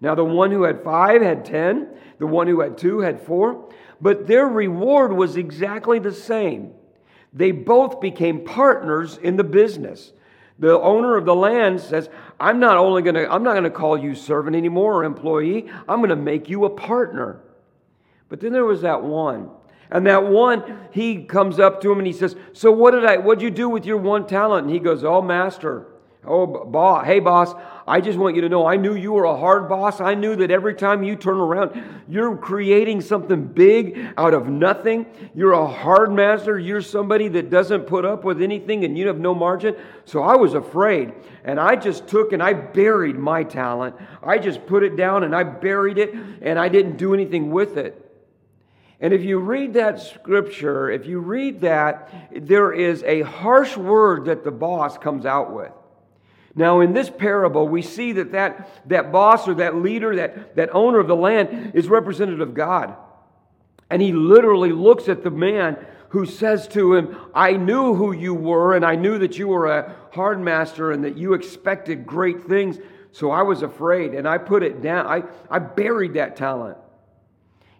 Now, 0.00 0.14
the 0.14 0.24
one 0.24 0.50
who 0.50 0.64
had 0.64 0.82
five 0.82 1.22
had 1.22 1.44
ten, 1.44 1.88
the 2.18 2.26
one 2.26 2.46
who 2.46 2.60
had 2.60 2.76
two 2.76 2.98
had 3.00 3.20
four, 3.20 3.70
but 4.00 4.26
their 4.26 4.46
reward 4.46 5.12
was 5.12 5.36
exactly 5.36 5.98
the 5.98 6.12
same. 6.12 6.72
They 7.32 7.50
both 7.50 8.00
became 8.00 8.44
partners 8.44 9.18
in 9.18 9.36
the 9.36 9.44
business. 9.44 10.12
The 10.58 10.78
owner 10.80 11.16
of 11.16 11.24
the 11.24 11.34
land 11.34 11.80
says, 11.80 12.08
I'm 12.38 12.60
not 12.60 12.76
only 12.76 13.02
going 13.02 13.16
to, 13.16 13.30
I'm 13.30 13.42
not 13.42 13.52
going 13.52 13.64
to 13.64 13.70
call 13.70 13.98
you 13.98 14.14
servant 14.14 14.54
anymore 14.54 15.00
or 15.00 15.04
employee, 15.04 15.68
I'm 15.88 15.98
going 15.98 16.10
to 16.10 16.16
make 16.16 16.48
you 16.48 16.64
a 16.64 16.70
partner. 16.70 17.40
But 18.28 18.40
then 18.40 18.52
there 18.52 18.64
was 18.64 18.82
that 18.82 19.02
one. 19.02 19.50
And 19.90 20.06
that 20.06 20.26
one, 20.26 20.78
he 20.92 21.24
comes 21.24 21.58
up 21.58 21.80
to 21.82 21.92
him 21.92 21.98
and 21.98 22.06
he 22.06 22.12
says, 22.12 22.36
So 22.52 22.72
what 22.72 22.92
did 22.92 23.04
I, 23.04 23.18
what'd 23.18 23.42
you 23.42 23.50
do 23.50 23.68
with 23.68 23.84
your 23.84 23.96
one 23.96 24.26
talent? 24.26 24.66
And 24.66 24.74
he 24.74 24.80
goes, 24.80 25.04
Oh, 25.04 25.20
master, 25.20 25.86
Oh, 26.26 26.46
boss, 26.46 27.04
hey, 27.04 27.20
boss, 27.20 27.54
I 27.86 28.00
just 28.00 28.18
want 28.18 28.34
you 28.34 28.40
to 28.42 28.48
know 28.48 28.66
I 28.66 28.76
knew 28.76 28.94
you 28.94 29.12
were 29.12 29.24
a 29.24 29.36
hard 29.36 29.68
boss. 29.68 30.00
I 30.00 30.14
knew 30.14 30.34
that 30.36 30.50
every 30.50 30.74
time 30.74 31.02
you 31.02 31.16
turn 31.16 31.36
around, 31.36 32.02
you're 32.08 32.34
creating 32.34 33.02
something 33.02 33.44
big 33.44 34.14
out 34.16 34.32
of 34.32 34.48
nothing. 34.48 35.04
You're 35.34 35.52
a 35.52 35.66
hard 35.66 36.10
master. 36.10 36.58
You're 36.58 36.80
somebody 36.80 37.28
that 37.28 37.50
doesn't 37.50 37.82
put 37.82 38.06
up 38.06 38.24
with 38.24 38.40
anything 38.40 38.84
and 38.84 38.96
you 38.96 39.06
have 39.08 39.18
no 39.18 39.34
margin. 39.34 39.76
So 40.06 40.22
I 40.22 40.34
was 40.36 40.54
afraid. 40.54 41.12
And 41.44 41.60
I 41.60 41.76
just 41.76 42.08
took 42.08 42.32
and 42.32 42.42
I 42.42 42.54
buried 42.54 43.18
my 43.18 43.44
talent. 43.44 43.96
I 44.22 44.38
just 44.38 44.64
put 44.66 44.82
it 44.82 44.96
down 44.96 45.24
and 45.24 45.36
I 45.36 45.42
buried 45.42 45.98
it 45.98 46.14
and 46.40 46.58
I 46.58 46.70
didn't 46.70 46.96
do 46.96 47.12
anything 47.12 47.50
with 47.50 47.76
it. 47.76 48.00
And 48.98 49.12
if 49.12 49.22
you 49.22 49.40
read 49.40 49.74
that 49.74 50.00
scripture, 50.00 50.88
if 50.88 51.04
you 51.04 51.18
read 51.18 51.60
that, 51.60 52.30
there 52.34 52.72
is 52.72 53.02
a 53.02 53.20
harsh 53.20 53.76
word 53.76 54.24
that 54.24 54.42
the 54.42 54.50
boss 54.50 54.96
comes 54.96 55.26
out 55.26 55.52
with. 55.52 55.72
Now, 56.56 56.80
in 56.80 56.92
this 56.92 57.10
parable, 57.10 57.66
we 57.66 57.82
see 57.82 58.12
that 58.12 58.32
that, 58.32 58.88
that 58.88 59.10
boss 59.10 59.48
or 59.48 59.54
that 59.54 59.76
leader, 59.76 60.16
that, 60.16 60.54
that 60.56 60.70
owner 60.72 61.00
of 61.00 61.08
the 61.08 61.16
land, 61.16 61.72
is 61.74 61.88
representative 61.88 62.40
of 62.40 62.54
God. 62.54 62.96
And 63.90 64.00
he 64.00 64.12
literally 64.12 64.72
looks 64.72 65.08
at 65.08 65.24
the 65.24 65.30
man 65.30 65.84
who 66.10 66.26
says 66.26 66.68
to 66.68 66.94
him, 66.94 67.16
I 67.34 67.52
knew 67.52 67.94
who 67.94 68.12
you 68.12 68.34
were, 68.34 68.76
and 68.76 68.84
I 68.84 68.94
knew 68.94 69.18
that 69.18 69.36
you 69.36 69.48
were 69.48 69.66
a 69.66 69.96
hard 70.12 70.40
master 70.40 70.92
and 70.92 71.04
that 71.04 71.18
you 71.18 71.34
expected 71.34 72.06
great 72.06 72.44
things. 72.44 72.78
So 73.10 73.32
I 73.32 73.42
was 73.42 73.62
afraid, 73.62 74.14
and 74.14 74.28
I 74.28 74.38
put 74.38 74.62
it 74.62 74.80
down. 74.80 75.06
I, 75.06 75.24
I 75.50 75.58
buried 75.58 76.14
that 76.14 76.36
talent. 76.36 76.78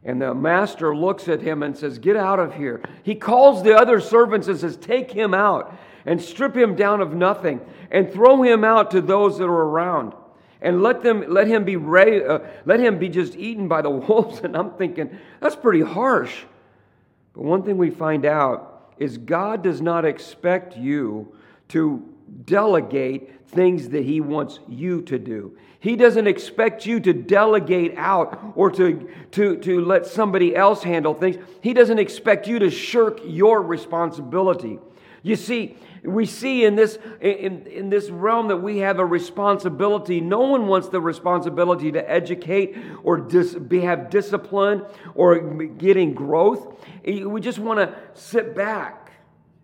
And 0.03 0.21
the 0.21 0.35
master 0.35 0.95
looks 0.95 1.29
at 1.29 1.41
him 1.41 1.63
and 1.63 1.77
says, 1.77 1.99
Get 1.99 2.17
out 2.17 2.41
of 2.41 2.55
here. 2.55 2.83
He 3.05 3.15
calls 3.15 3.63
the 3.63 3.77
other 3.77 4.01
servants 4.01 4.49
and 4.49 4.59
says, 4.59 4.77
Take 4.77 5.13
him 5.13 5.33
out 5.33 5.79
and 6.07 6.21
strip 6.21 6.57
him 6.57 6.75
down 6.75 7.01
of 7.01 7.15
nothing 7.15 7.61
and 7.91 8.13
throw 8.13 8.43
him 8.43 8.65
out 8.65 8.91
to 8.91 9.01
those 9.01 9.39
that 9.39 9.45
are 9.45 9.65
around 9.65 10.13
and 10.61 10.83
let 10.83 11.03
them 11.03 11.25
let 11.29 11.47
him 11.47 11.65
be 11.65 11.77
uh, 11.77 12.39
let 12.65 12.81
him 12.81 12.99
be 12.99 13.09
just 13.09 13.37
eaten 13.37 13.69
by 13.69 13.83
the 13.83 13.91
wolves 14.09 14.41
and 14.41 14.57
i'm 14.57 14.71
thinking 14.73 15.17
that's 15.41 15.57
pretty 15.57 15.83
harsh 15.83 16.45
but 17.33 17.43
one 17.43 17.63
thing 17.63 17.77
we 17.77 17.91
find 17.91 18.25
out 18.25 18.93
is 18.99 19.19
god 19.19 19.63
does 19.63 19.81
not 19.81 20.05
expect 20.05 20.77
you 20.77 21.35
to 21.69 22.03
delegate 22.45 23.49
things 23.49 23.91
that 23.91 24.05
he 24.05 24.21
wants 24.21 24.59
you 24.69 25.03
to 25.03 25.19
do 25.19 25.57
he 25.85 25.97
doesn't 25.97 26.27
expect 26.27 26.87
you 26.87 26.99
to 27.01 27.13
delegate 27.13 27.93
out 27.99 28.43
or 28.55 28.71
to, 28.71 29.07
to, 29.33 29.59
to 29.59 29.85
let 29.85 30.07
somebody 30.07 30.57
else 30.57 30.83
handle 30.83 31.13
things. 31.13 31.37
He 31.61 31.75
doesn't 31.75 31.99
expect 31.99 32.49
you 32.49 32.59
to 32.61 32.71
shirk 32.71 33.21
your 33.23 33.61
responsibility. 33.61 34.79
You 35.25 35.37
see, 35.37 35.77
we 36.03 36.27
see 36.27 36.67
in 36.67 36.77
this, 36.77 36.99
in, 37.19 37.67
in 37.67 37.89
this 37.89 38.11
realm 38.11 38.49
that 38.49 38.59
we 38.59 38.79
have 38.79 38.99
a 38.99 39.07
responsibility. 39.07 40.21
No 40.21 40.41
one 40.41 40.67
wants 40.67 40.91
the 40.91 41.01
responsibility 41.01 41.91
to 41.93 42.11
educate 42.11 42.77
or 43.03 43.17
dis, 43.17 43.55
be, 43.55 43.81
have 43.81 44.11
discipline 44.11 44.85
or 45.15 45.39
getting 45.39 46.13
growth. 46.13 46.79
We 47.07 47.41
just 47.41 47.59
want 47.59 47.81
to 47.81 47.97
sit 48.13 48.55
back. 48.55 49.13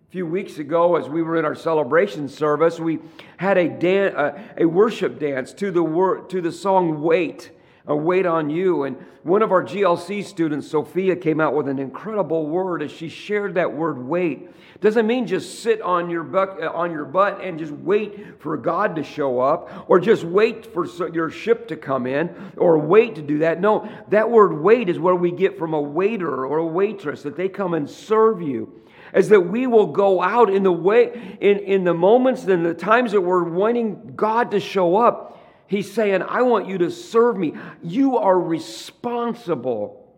A 0.09 0.11
few 0.11 0.27
weeks 0.27 0.59
ago, 0.59 0.97
as 0.97 1.09
we 1.09 1.23
were 1.23 1.37
in 1.37 1.45
our 1.45 1.55
celebration 1.55 2.29
service, 2.29 2.81
we 2.81 2.99
had 3.37 3.59
a, 3.59 3.69
dan- 3.69 4.17
uh, 4.17 4.43
a 4.57 4.65
worship 4.65 5.21
dance 5.21 5.53
to 5.53 5.71
the, 5.71 5.83
wor- 5.83 6.23
to 6.23 6.41
the 6.41 6.51
song 6.51 7.03
Wait 7.03 7.53
a 7.87 7.97
wait 7.97 8.27
on 8.27 8.51
you. 8.51 8.85
And 8.85 8.97
one 9.23 9.43
of 9.43 9.53
our 9.53 9.65
GLC 9.65 10.25
students, 10.25 10.71
Sophia, 10.71 11.17
came 11.17 11.41
out 11.41 11.55
with 11.55 11.69
an 11.69 11.79
incredible 11.79 12.47
word 12.47 12.83
as 12.83 12.91
she 12.91 13.09
shared 13.09 13.55
that 13.55 13.73
word 13.73 13.99
wait. 13.99 14.49
Doesn't 14.81 15.07
mean 15.07 15.27
just 15.27 15.61
sit 15.63 15.83
on 15.83 16.09
your, 16.09 16.23
butt, 16.23 16.63
uh, 16.63 16.71
on 16.71 16.91
your 16.91 17.05
butt 17.05 17.43
and 17.43 17.59
just 17.59 17.73
wait 17.73 18.41
for 18.41 18.57
God 18.57 18.97
to 18.97 19.03
show 19.03 19.41
up 19.41 19.85
or 19.89 20.01
just 20.01 20.25
wait 20.25 20.73
for 20.73 20.87
your 21.11 21.31
ship 21.31 21.69
to 21.69 21.77
come 21.77 22.07
in 22.07 22.53
or 22.57 22.79
wait 22.79 23.17
to 23.17 23.23
do 23.23 23.39
that. 23.41 23.61
No, 23.61 23.89
that 24.09 24.31
word 24.31 24.55
wait 24.55 24.89
is 24.89 24.99
where 24.99 25.15
we 25.15 25.33
get 25.33 25.59
from 25.59 25.75
a 25.75 25.81
waiter 25.81 26.47
or 26.47 26.59
a 26.59 26.67
waitress 26.67 27.23
that 27.23 27.37
they 27.37 27.49
come 27.49 27.75
and 27.75 27.89
serve 27.89 28.41
you 28.41 28.81
is 29.15 29.29
that 29.31 29.41
we 29.41 29.67
will 29.67 29.89
go 29.89 30.23
out 30.23 30.49
in 30.49 30.63
the 30.63 30.73
way 30.73 31.37
in, 31.41 31.59
in 31.59 31.85
the 31.85 31.93
moments 31.95 32.45
and 32.45 32.65
the 32.65 32.75
times 32.75 33.13
that 33.13 33.21
we're 33.21 33.43
wanting 33.43 34.13
God 34.15 34.53
to 34.53 34.61
show 34.61 34.97
up 34.97 35.31
He's 35.71 35.91
saying, 35.91 36.23
I 36.23 36.43
want 36.43 36.67
you 36.67 36.79
to 36.79 36.91
serve 36.91 37.37
me. 37.37 37.55
You 37.81 38.19
are 38.19 38.37
responsible. 38.37 40.13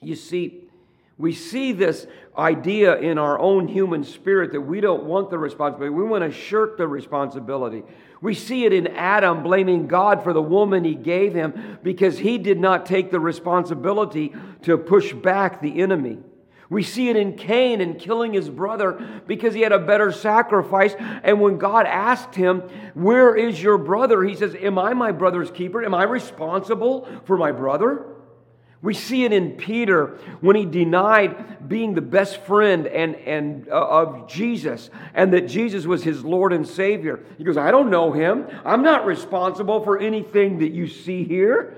You 0.00 0.16
see, 0.16 0.64
we 1.16 1.34
see 1.34 1.70
this 1.70 2.04
idea 2.36 2.96
in 2.96 3.16
our 3.16 3.38
own 3.38 3.68
human 3.68 4.02
spirit 4.02 4.50
that 4.50 4.60
we 4.60 4.80
don't 4.80 5.04
want 5.04 5.30
the 5.30 5.38
responsibility. 5.38 5.94
We 5.94 6.02
want 6.02 6.24
to 6.24 6.36
shirk 6.36 6.78
the 6.78 6.88
responsibility. 6.88 7.84
We 8.20 8.34
see 8.34 8.64
it 8.64 8.72
in 8.72 8.88
Adam 8.88 9.44
blaming 9.44 9.86
God 9.86 10.24
for 10.24 10.32
the 10.32 10.42
woman 10.42 10.82
he 10.82 10.96
gave 10.96 11.32
him 11.32 11.78
because 11.84 12.18
he 12.18 12.36
did 12.36 12.58
not 12.58 12.84
take 12.84 13.12
the 13.12 13.20
responsibility 13.20 14.34
to 14.62 14.76
push 14.76 15.12
back 15.12 15.62
the 15.62 15.80
enemy. 15.80 16.18
We 16.72 16.82
see 16.82 17.10
it 17.10 17.16
in 17.16 17.34
Cain 17.34 17.82
and 17.82 17.98
killing 17.98 18.32
his 18.32 18.48
brother 18.48 19.22
because 19.26 19.52
he 19.52 19.60
had 19.60 19.72
a 19.72 19.78
better 19.78 20.10
sacrifice. 20.10 20.94
And 21.22 21.38
when 21.38 21.58
God 21.58 21.84
asked 21.86 22.34
him, 22.34 22.60
Where 22.94 23.36
is 23.36 23.62
your 23.62 23.76
brother? 23.76 24.24
He 24.24 24.34
says, 24.34 24.54
Am 24.54 24.78
I 24.78 24.94
my 24.94 25.12
brother's 25.12 25.50
keeper? 25.50 25.84
Am 25.84 25.94
I 25.94 26.04
responsible 26.04 27.06
for 27.26 27.36
my 27.36 27.52
brother? 27.52 28.06
We 28.80 28.94
see 28.94 29.24
it 29.24 29.34
in 29.34 29.52
Peter 29.52 30.18
when 30.40 30.56
he 30.56 30.64
denied 30.64 31.68
being 31.68 31.92
the 31.92 32.00
best 32.00 32.40
friend 32.40 32.86
and, 32.86 33.16
and 33.16 33.68
uh, 33.68 33.72
of 33.72 34.26
Jesus 34.26 34.88
and 35.12 35.34
that 35.34 35.42
Jesus 35.42 35.84
was 35.84 36.02
his 36.02 36.24
Lord 36.24 36.54
and 36.54 36.66
Savior. 36.66 37.20
He 37.36 37.44
goes, 37.44 37.58
I 37.58 37.70
don't 37.70 37.90
know 37.90 38.12
him. 38.12 38.48
I'm 38.64 38.82
not 38.82 39.04
responsible 39.04 39.84
for 39.84 39.98
anything 39.98 40.60
that 40.60 40.72
you 40.72 40.88
see 40.88 41.22
here. 41.22 41.76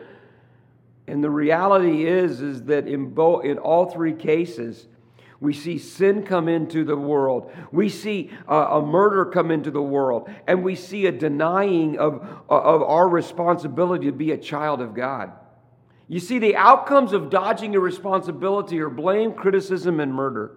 And 1.06 1.22
the 1.22 1.30
reality 1.30 2.06
is, 2.06 2.40
is 2.40 2.62
that 2.64 2.86
in, 2.88 3.10
both, 3.10 3.44
in 3.44 3.58
all 3.58 3.90
three 3.90 4.14
cases, 4.14 4.86
we 5.40 5.52
see 5.52 5.76
sin 5.78 6.22
come 6.22 6.48
into 6.48 6.84
the 6.84 6.96
world. 6.96 7.52
We 7.70 7.90
see 7.90 8.30
a 8.48 8.80
murder 8.80 9.26
come 9.26 9.50
into 9.50 9.70
the 9.70 9.82
world. 9.82 10.30
And 10.46 10.64
we 10.64 10.74
see 10.74 11.06
a 11.06 11.12
denying 11.12 11.98
of, 11.98 12.26
of 12.48 12.82
our 12.82 13.08
responsibility 13.08 14.06
to 14.06 14.12
be 14.12 14.32
a 14.32 14.38
child 14.38 14.80
of 14.80 14.94
God. 14.94 15.32
You 16.08 16.20
see, 16.20 16.38
the 16.38 16.56
outcomes 16.56 17.12
of 17.12 17.30
dodging 17.30 17.72
your 17.72 17.82
responsibility 17.82 18.80
are 18.80 18.90
blame, 18.90 19.32
criticism, 19.32 20.00
and 20.00 20.14
murder. 20.14 20.56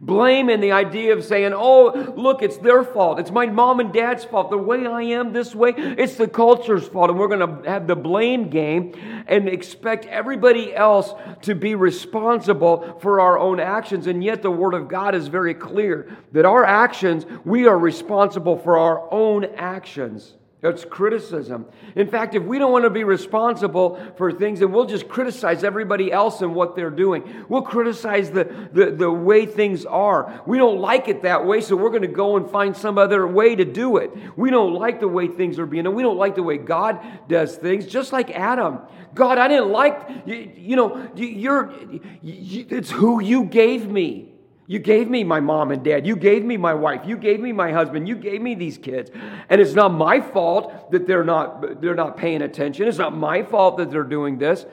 Blame 0.00 0.48
and 0.48 0.62
the 0.62 0.70
idea 0.70 1.12
of 1.12 1.24
saying, 1.24 1.52
oh, 1.52 2.14
look, 2.16 2.40
it's 2.42 2.56
their 2.58 2.84
fault. 2.84 3.18
It's 3.18 3.32
my 3.32 3.46
mom 3.46 3.80
and 3.80 3.92
dad's 3.92 4.24
fault. 4.24 4.50
The 4.50 4.56
way 4.56 4.86
I 4.86 5.02
am 5.02 5.32
this 5.32 5.56
way, 5.56 5.74
it's 5.76 6.14
the 6.14 6.28
culture's 6.28 6.86
fault. 6.86 7.10
And 7.10 7.18
we're 7.18 7.26
going 7.26 7.64
to 7.64 7.68
have 7.68 7.88
the 7.88 7.96
blame 7.96 8.48
game 8.48 8.94
and 9.26 9.48
expect 9.48 10.06
everybody 10.06 10.72
else 10.72 11.14
to 11.42 11.56
be 11.56 11.74
responsible 11.74 12.98
for 13.00 13.20
our 13.20 13.40
own 13.40 13.58
actions. 13.58 14.06
And 14.06 14.22
yet, 14.22 14.40
the 14.40 14.52
Word 14.52 14.74
of 14.74 14.86
God 14.86 15.16
is 15.16 15.26
very 15.26 15.54
clear 15.54 16.16
that 16.30 16.44
our 16.44 16.64
actions, 16.64 17.26
we 17.44 17.66
are 17.66 17.78
responsible 17.78 18.56
for 18.56 18.78
our 18.78 19.12
own 19.12 19.46
actions. 19.56 20.34
That's 20.60 20.84
criticism. 20.84 21.66
In 21.94 22.08
fact, 22.08 22.34
if 22.34 22.42
we 22.42 22.58
don't 22.58 22.72
want 22.72 22.82
to 22.82 22.90
be 22.90 23.04
responsible 23.04 23.94
for 24.16 24.32
things, 24.32 24.58
then 24.58 24.72
we'll 24.72 24.86
just 24.86 25.08
criticize 25.08 25.62
everybody 25.62 26.10
else 26.10 26.42
and 26.42 26.52
what 26.52 26.74
they're 26.74 26.90
doing. 26.90 27.44
We'll 27.48 27.62
criticize 27.62 28.32
the, 28.32 28.68
the, 28.72 28.90
the 28.90 29.10
way 29.10 29.46
things 29.46 29.86
are. 29.86 30.42
We 30.46 30.58
don't 30.58 30.80
like 30.80 31.06
it 31.06 31.22
that 31.22 31.46
way, 31.46 31.60
so 31.60 31.76
we're 31.76 31.90
going 31.90 32.02
to 32.02 32.08
go 32.08 32.36
and 32.36 32.50
find 32.50 32.76
some 32.76 32.98
other 32.98 33.24
way 33.24 33.54
to 33.54 33.64
do 33.64 33.98
it. 33.98 34.10
We 34.36 34.50
don't 34.50 34.74
like 34.74 34.98
the 34.98 35.06
way 35.06 35.28
things 35.28 35.60
are 35.60 35.66
being 35.66 35.86
and 35.86 35.94
We 35.94 36.02
don't 36.02 36.18
like 36.18 36.34
the 36.34 36.42
way 36.42 36.56
God 36.58 37.06
does 37.28 37.54
things, 37.54 37.86
just 37.86 38.12
like 38.12 38.30
Adam. 38.32 38.80
God, 39.14 39.38
I 39.38 39.46
didn't 39.46 39.70
like, 39.70 40.08
you, 40.26 40.52
you 40.56 40.76
know, 40.76 41.08
you're, 41.14 41.72
you, 42.20 42.66
it's 42.68 42.90
who 42.90 43.22
you 43.22 43.44
gave 43.44 43.88
me. 43.88 44.32
You 44.70 44.78
gave 44.78 45.08
me 45.08 45.24
my 45.24 45.40
mom 45.40 45.70
and 45.70 45.82
dad. 45.82 46.06
You 46.06 46.14
gave 46.14 46.44
me 46.44 46.58
my 46.58 46.74
wife. 46.74 47.00
You 47.06 47.16
gave 47.16 47.40
me 47.40 47.52
my 47.52 47.72
husband. 47.72 48.06
You 48.06 48.14
gave 48.14 48.42
me 48.42 48.54
these 48.54 48.76
kids. 48.76 49.10
And 49.48 49.62
it's 49.62 49.72
not 49.72 49.94
my 49.94 50.20
fault 50.20 50.92
that 50.92 51.06
they're 51.06 51.24
not, 51.24 51.80
they're 51.80 51.94
not 51.94 52.18
paying 52.18 52.42
attention. 52.42 52.86
It's 52.86 52.98
not 52.98 53.16
my 53.16 53.42
fault 53.42 53.78
that 53.78 53.90
they're 53.90 54.04
doing 54.04 54.36
this. 54.36 54.66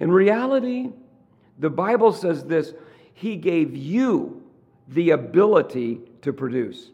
In 0.00 0.10
reality, 0.10 0.90
the 1.60 1.70
Bible 1.70 2.12
says 2.12 2.42
this 2.42 2.74
He 3.14 3.36
gave 3.36 3.76
you 3.76 4.42
the 4.88 5.10
ability 5.10 6.00
to 6.22 6.32
produce. 6.32 6.90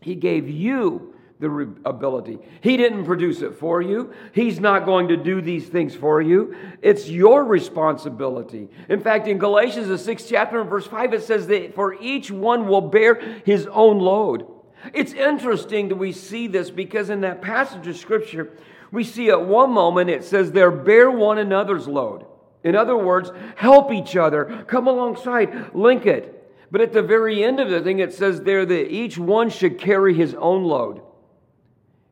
He 0.00 0.16
gave 0.16 0.50
you 0.50 1.14
the 1.40 1.72
ability. 1.84 2.38
He 2.60 2.76
didn't 2.76 3.04
produce 3.04 3.42
it 3.42 3.54
for 3.54 3.80
you. 3.80 4.12
He's 4.32 4.58
not 4.58 4.84
going 4.84 5.08
to 5.08 5.16
do 5.16 5.40
these 5.40 5.68
things 5.68 5.94
for 5.94 6.20
you. 6.20 6.56
It's 6.82 7.08
your 7.08 7.44
responsibility. 7.44 8.68
In 8.88 9.00
fact, 9.00 9.28
in 9.28 9.38
Galatians, 9.38 9.88
the 9.88 9.98
sixth 9.98 10.26
chapter, 10.28 10.60
and 10.60 10.68
verse 10.68 10.86
5, 10.86 11.14
it 11.14 11.22
says 11.22 11.46
that 11.46 11.74
for 11.74 11.94
each 12.00 12.30
one 12.30 12.66
will 12.66 12.80
bear 12.80 13.14
his 13.44 13.68
own 13.68 14.00
load. 14.00 14.46
It's 14.92 15.12
interesting 15.12 15.88
that 15.88 15.96
we 15.96 16.12
see 16.12 16.48
this 16.48 16.70
because 16.70 17.08
in 17.08 17.20
that 17.20 17.40
passage 17.40 17.86
of 17.86 17.96
scripture, 17.96 18.50
we 18.90 19.04
see 19.04 19.30
at 19.30 19.44
one 19.44 19.70
moment 19.70 20.10
it 20.10 20.24
says 20.24 20.50
they 20.50 20.68
bear 20.68 21.10
one 21.10 21.38
another's 21.38 21.86
load. 21.86 22.26
In 22.64 22.74
other 22.74 22.96
words, 22.96 23.30
help 23.54 23.92
each 23.92 24.16
other, 24.16 24.64
come 24.66 24.88
alongside, 24.88 25.72
link 25.74 26.06
it. 26.06 26.34
But 26.70 26.80
at 26.80 26.92
the 26.92 27.02
very 27.02 27.44
end 27.44 27.60
of 27.60 27.70
the 27.70 27.80
thing, 27.80 28.00
it 28.00 28.12
says 28.12 28.42
there 28.42 28.66
that 28.66 28.92
each 28.92 29.16
one 29.16 29.50
should 29.50 29.78
carry 29.78 30.14
his 30.14 30.34
own 30.34 30.64
load 30.64 31.02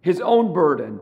his 0.06 0.20
own 0.20 0.52
burden. 0.52 1.00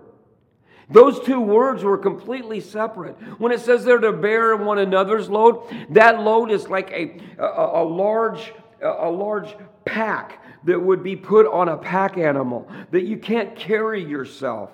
Those 0.89 1.21
two 1.21 1.39
words 1.39 1.85
were 1.85 1.99
completely 1.99 2.59
separate. 2.59 3.17
When 3.39 3.53
it 3.53 3.61
says 3.61 3.85
they're 3.85 3.99
to 3.99 4.15
bear 4.15 4.57
one 4.57 4.79
another's 4.79 5.29
load, 5.29 5.63
that 5.91 6.23
load 6.23 6.51
is 6.51 6.71
like 6.71 6.91
a, 6.91 7.21
a, 7.39 7.83
a 7.83 7.85
large, 7.85 8.55
a 8.81 9.11
large 9.11 9.55
pack 9.85 10.43
that 10.65 10.81
would 10.81 11.03
be 11.03 11.17
put 11.17 11.47
on 11.47 11.69
a 11.69 11.77
pack 11.77 12.17
animal 12.17 12.67
that 12.93 13.05
you 13.05 13.19
can't 13.19 13.55
carry 13.55 14.03
yourself. 14.03 14.71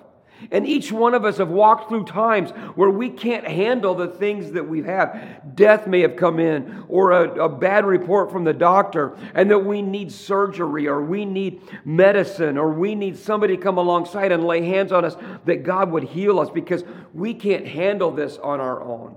And 0.49 0.65
each 0.65 0.91
one 0.91 1.13
of 1.13 1.25
us 1.25 1.37
have 1.37 1.49
walked 1.49 1.89
through 1.89 2.05
times 2.05 2.51
where 2.75 2.89
we 2.89 3.09
can't 3.09 3.45
handle 3.45 3.93
the 3.93 4.07
things 4.07 4.51
that 4.53 4.67
we 4.67 4.81
have. 4.83 5.55
Death 5.55 5.85
may 5.85 6.01
have 6.01 6.15
come 6.15 6.39
in, 6.39 6.83
or 6.87 7.11
a, 7.11 7.45
a, 7.45 7.49
bad 7.49 7.85
report 7.85 8.31
from 8.31 8.43
the 8.43 8.53
doctor, 8.53 9.15
and 9.35 9.51
that 9.51 9.59
we 9.59 9.81
need 9.81 10.11
surgery, 10.11 10.87
or 10.87 11.01
we 11.01 11.25
need 11.25 11.61
medicine, 11.85 12.57
or 12.57 12.73
we 12.73 12.95
need 12.95 13.17
somebody 13.17 13.55
to 13.55 13.61
come 13.61 13.77
alongside 13.77 14.31
and 14.31 14.45
lay 14.45 14.65
hands 14.65 14.91
on 14.91 15.05
us 15.05 15.15
that 15.45 15.63
God 15.63 15.91
would 15.91 16.03
heal 16.03 16.39
us 16.39 16.49
because 16.49 16.83
we 17.13 17.33
can't 17.33 17.67
handle 17.67 18.11
this 18.11 18.37
on 18.37 18.59
our 18.59 18.81
own. 18.81 19.15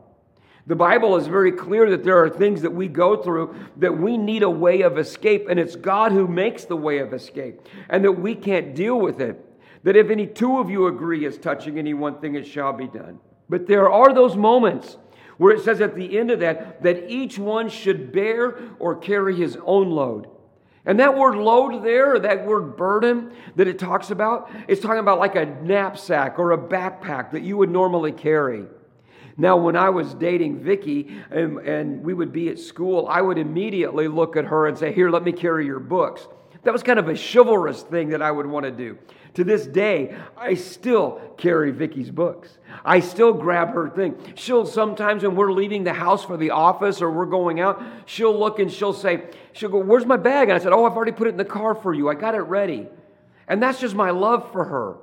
The 0.66 0.76
Bible 0.76 1.16
is 1.16 1.26
very 1.26 1.52
clear 1.52 1.90
that 1.90 2.04
there 2.04 2.22
are 2.22 2.30
things 2.30 2.62
that 2.62 2.70
we 2.70 2.88
go 2.88 3.22
through 3.22 3.54
that 3.76 3.98
we 3.98 4.16
need 4.16 4.42
a 4.42 4.50
way 4.50 4.80
of 4.80 4.98
escape, 4.98 5.46
and 5.48 5.60
it's 5.60 5.76
God 5.76 6.12
who 6.12 6.26
makes 6.26 6.64
the 6.64 6.76
way 6.76 6.98
of 6.98 7.12
escape, 7.12 7.60
and 7.88 8.04
that 8.04 8.12
we 8.12 8.34
can't 8.34 8.74
deal 8.74 8.98
with 8.98 9.20
it 9.20 9.53
that 9.84 9.96
if 9.96 10.10
any 10.10 10.26
two 10.26 10.58
of 10.58 10.68
you 10.68 10.86
agree 10.86 11.24
as 11.26 11.38
touching 11.38 11.78
any 11.78 11.94
one 11.94 12.18
thing, 12.18 12.34
it 12.34 12.46
shall 12.46 12.72
be 12.72 12.88
done. 12.88 13.20
But 13.48 13.66
there 13.66 13.90
are 13.90 14.12
those 14.12 14.36
moments 14.36 14.96
where 15.36 15.54
it 15.54 15.62
says 15.62 15.80
at 15.80 15.94
the 15.94 16.18
end 16.18 16.30
of 16.30 16.40
that, 16.40 16.82
that 16.82 17.10
each 17.10 17.38
one 17.38 17.68
should 17.68 18.12
bear 18.12 18.58
or 18.78 18.96
carry 18.96 19.36
his 19.36 19.56
own 19.64 19.90
load. 19.90 20.28
And 20.86 21.00
that 21.00 21.16
word 21.16 21.36
load 21.36 21.82
there, 21.82 22.18
that 22.18 22.46
word 22.46 22.76
burden 22.76 23.32
that 23.56 23.66
it 23.66 23.78
talks 23.78 24.10
about, 24.10 24.50
it's 24.68 24.80
talking 24.80 24.98
about 24.98 25.18
like 25.18 25.34
a 25.34 25.46
knapsack 25.46 26.38
or 26.38 26.52
a 26.52 26.58
backpack 26.58 27.30
that 27.32 27.42
you 27.42 27.56
would 27.56 27.70
normally 27.70 28.12
carry. 28.12 28.64
Now, 29.36 29.56
when 29.56 29.76
I 29.76 29.90
was 29.90 30.14
dating 30.14 30.60
Vicky 30.60 31.20
and, 31.30 31.58
and 31.58 32.02
we 32.04 32.14
would 32.14 32.32
be 32.32 32.50
at 32.50 32.58
school, 32.58 33.08
I 33.08 33.20
would 33.20 33.38
immediately 33.38 34.08
look 34.08 34.36
at 34.36 34.44
her 34.44 34.68
and 34.68 34.78
say, 34.78 34.92
Here, 34.92 35.10
let 35.10 35.24
me 35.24 35.32
carry 35.32 35.66
your 35.66 35.80
books. 35.80 36.28
That 36.62 36.72
was 36.72 36.82
kind 36.82 36.98
of 36.98 37.08
a 37.08 37.16
chivalrous 37.16 37.82
thing 37.82 38.10
that 38.10 38.22
I 38.22 38.30
would 38.30 38.46
want 38.46 38.64
to 38.64 38.70
do. 38.70 38.98
To 39.34 39.42
this 39.42 39.66
day, 39.66 40.16
I 40.36 40.54
still 40.54 41.20
carry 41.36 41.72
Vicky's 41.72 42.10
books. 42.10 42.56
I 42.84 43.00
still 43.00 43.32
grab 43.32 43.74
her 43.74 43.90
thing. 43.90 44.16
She'll 44.36 44.64
sometimes, 44.64 45.24
when 45.24 45.34
we're 45.34 45.52
leaving 45.52 45.82
the 45.82 45.92
house 45.92 46.24
for 46.24 46.36
the 46.36 46.50
office 46.50 47.02
or 47.02 47.10
we're 47.10 47.26
going 47.26 47.58
out, 47.58 47.82
she'll 48.06 48.38
look 48.38 48.60
and 48.60 48.70
she'll 48.70 48.92
say, 48.92 49.24
She'll 49.52 49.70
go, 49.70 49.78
Where's 49.78 50.06
my 50.06 50.16
bag? 50.16 50.48
And 50.48 50.58
I 50.58 50.62
said, 50.62 50.72
Oh, 50.72 50.84
I've 50.84 50.96
already 50.96 51.12
put 51.12 51.26
it 51.26 51.30
in 51.30 51.36
the 51.36 51.44
car 51.44 51.74
for 51.74 51.92
you. 51.92 52.08
I 52.08 52.14
got 52.14 52.36
it 52.36 52.42
ready. 52.42 52.86
And 53.48 53.60
that's 53.60 53.80
just 53.80 53.94
my 53.94 54.10
love 54.10 54.52
for 54.52 54.64
her. 54.64 54.96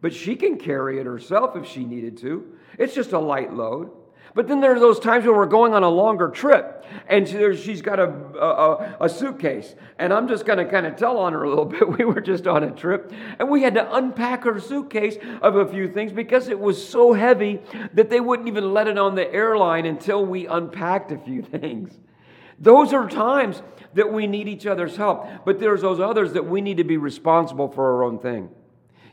But 0.00 0.14
she 0.14 0.34
can 0.34 0.58
carry 0.58 0.98
it 0.98 1.06
herself 1.06 1.54
if 1.56 1.66
she 1.66 1.84
needed 1.84 2.18
to. 2.18 2.52
It's 2.76 2.94
just 2.94 3.12
a 3.12 3.18
light 3.18 3.52
load. 3.52 3.90
But 4.34 4.48
then 4.48 4.60
there 4.60 4.74
are 4.74 4.80
those 4.80 5.00
times 5.00 5.24
when 5.24 5.34
we're 5.34 5.46
going 5.46 5.74
on 5.74 5.82
a 5.82 5.88
longer 5.88 6.28
trip 6.28 6.84
and 7.08 7.28
she's 7.28 7.82
got 7.82 7.98
a, 7.98 8.08
a, 8.08 8.96
a 9.02 9.08
suitcase. 9.08 9.74
And 9.98 10.12
I'm 10.12 10.28
just 10.28 10.46
going 10.46 10.58
to 10.58 10.64
kind 10.64 10.86
of 10.86 10.96
tell 10.96 11.18
on 11.18 11.32
her 11.32 11.42
a 11.42 11.48
little 11.48 11.64
bit. 11.66 11.88
We 11.98 12.04
were 12.04 12.20
just 12.20 12.46
on 12.46 12.64
a 12.64 12.70
trip 12.70 13.12
and 13.38 13.48
we 13.48 13.62
had 13.62 13.74
to 13.74 13.94
unpack 13.94 14.44
her 14.44 14.60
suitcase 14.60 15.16
of 15.42 15.56
a 15.56 15.66
few 15.66 15.88
things 15.88 16.12
because 16.12 16.48
it 16.48 16.58
was 16.58 16.86
so 16.86 17.12
heavy 17.12 17.60
that 17.94 18.10
they 18.10 18.20
wouldn't 18.20 18.48
even 18.48 18.72
let 18.72 18.86
it 18.86 18.98
on 18.98 19.14
the 19.14 19.32
airline 19.32 19.86
until 19.86 20.24
we 20.24 20.46
unpacked 20.46 21.12
a 21.12 21.18
few 21.18 21.42
things. 21.42 21.98
Those 22.58 22.92
are 22.92 23.08
times 23.08 23.62
that 23.94 24.12
we 24.12 24.26
need 24.26 24.46
each 24.46 24.66
other's 24.66 24.96
help. 24.96 25.26
But 25.44 25.58
there's 25.58 25.80
those 25.80 25.98
others 25.98 26.34
that 26.34 26.46
we 26.46 26.60
need 26.60 26.76
to 26.76 26.84
be 26.84 26.96
responsible 26.96 27.68
for 27.68 27.94
our 27.94 28.04
own 28.04 28.18
thing. 28.18 28.50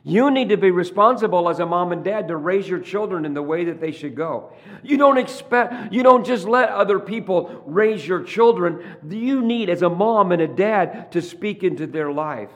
You 0.08 0.32
need 0.32 0.48
to 0.50 0.58
be 0.58 0.72
responsible 0.72 1.50
as 1.50 1.60
a 1.60 1.66
mom 1.66 1.92
and 1.92 2.02
dad 2.02 2.30
to 2.30 2.38
raise 2.38 2.66
your 2.66 2.80
children 2.80 3.26
in 3.26 3.34
the 3.34 3.42
way 3.42 3.66
that 3.66 3.82
they 3.82 3.92
should 3.92 4.16
go. 4.16 4.54
You 4.82 4.96
don't 4.96 5.18
expect, 5.18 5.92
you 5.92 6.02
don't 6.02 6.26
just 6.26 6.48
let 6.48 6.70
other 6.70 6.98
people 6.98 7.62
raise 7.66 8.08
your 8.08 8.24
children. 8.24 8.86
You 9.06 9.42
need, 9.42 9.70
as 9.70 9.82
a 9.82 9.90
mom 9.90 10.32
and 10.32 10.42
a 10.42 10.48
dad, 10.48 11.12
to 11.12 11.22
speak 11.22 11.62
into 11.62 11.86
their 11.86 12.10
life. 12.10 12.52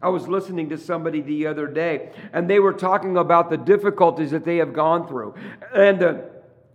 I 0.00 0.10
was 0.10 0.28
listening 0.28 0.68
to 0.68 0.78
somebody 0.78 1.22
the 1.22 1.48
other 1.48 1.66
day, 1.66 2.12
and 2.32 2.48
they 2.48 2.60
were 2.60 2.72
talking 2.72 3.16
about 3.16 3.50
the 3.50 3.56
difficulties 3.56 4.30
that 4.30 4.44
they 4.44 4.58
have 4.58 4.72
gone 4.72 5.08
through 5.08 5.34
and 5.74 5.98
the, 5.98 6.30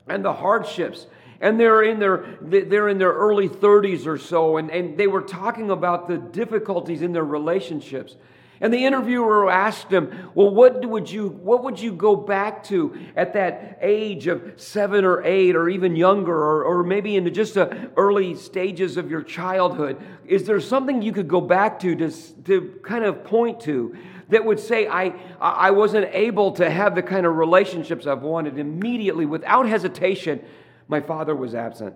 and 0.10 0.25
the 0.25 0.34
hardships 0.34 1.07
and 1.39 1.60
they're 1.60 1.84
in 1.84 2.00
their 2.00 2.25
they're 2.41 2.89
in 2.89 2.98
their 2.98 3.13
early 3.13 3.48
30s 3.48 4.07
or 4.07 4.17
so 4.17 4.57
and, 4.57 4.72
and 4.72 4.98
they 4.98 5.05
were 5.05 5.22
talking 5.22 5.69
about 5.69 6.07
the 6.07 6.17
difficulties 6.17 7.03
in 7.03 7.13
their 7.13 7.24
relationships 7.24 8.15
and 8.60 8.74
the 8.74 8.86
interviewer 8.86 9.50
asked 9.50 9.92
him, 9.92 10.32
Well, 10.34 10.50
what 10.50 10.86
would 10.86 11.10
you 11.10 11.30
what 11.30 11.64
would 11.64 11.80
you 11.80 11.92
go 11.92 12.16
back 12.16 12.64
to 12.66 12.98
at 13.16 13.34
that 13.34 13.80
age 13.82 14.28
of 14.28 14.54
seven 14.58 15.06
or 15.06 15.24
eight 15.24 15.56
or 15.56 15.70
even 15.70 15.96
younger, 15.96 16.36
or, 16.36 16.64
or 16.64 16.84
maybe 16.84 17.16
in 17.16 17.32
just 17.34 17.54
the 17.54 17.92
early 17.98 18.36
stages 18.36 18.98
of 18.98 19.12
your 19.12 19.22
childhood? 19.22 20.01
Is 20.25 20.46
there 20.46 20.60
something 20.60 21.01
you 21.01 21.12
could 21.12 21.27
go 21.27 21.42
back 21.42 21.79
to 21.79 21.96
to, 21.96 22.12
to 22.46 22.79
kind 22.84 23.05
of 23.05 23.24
point 23.24 23.60
to 23.62 23.96
that 24.29 24.44
would 24.44 24.60
say, 24.60 24.88
I, 24.88 25.14
I 25.40 25.72
wasn't 25.72 26.14
able 26.14 26.51
to 26.53 26.70
have 26.70 26.96
the 26.96 27.03
kind 27.03 27.25
of 27.25 27.36
relationships 27.38 28.08
I've 28.08 28.24
wanted? 28.24 28.58
Immediately, 28.58 29.25
without 29.25 29.68
hesitation, 29.68 30.44
my 30.88 31.00
father 31.00 31.36
was 31.36 31.55
absent. 31.55 31.96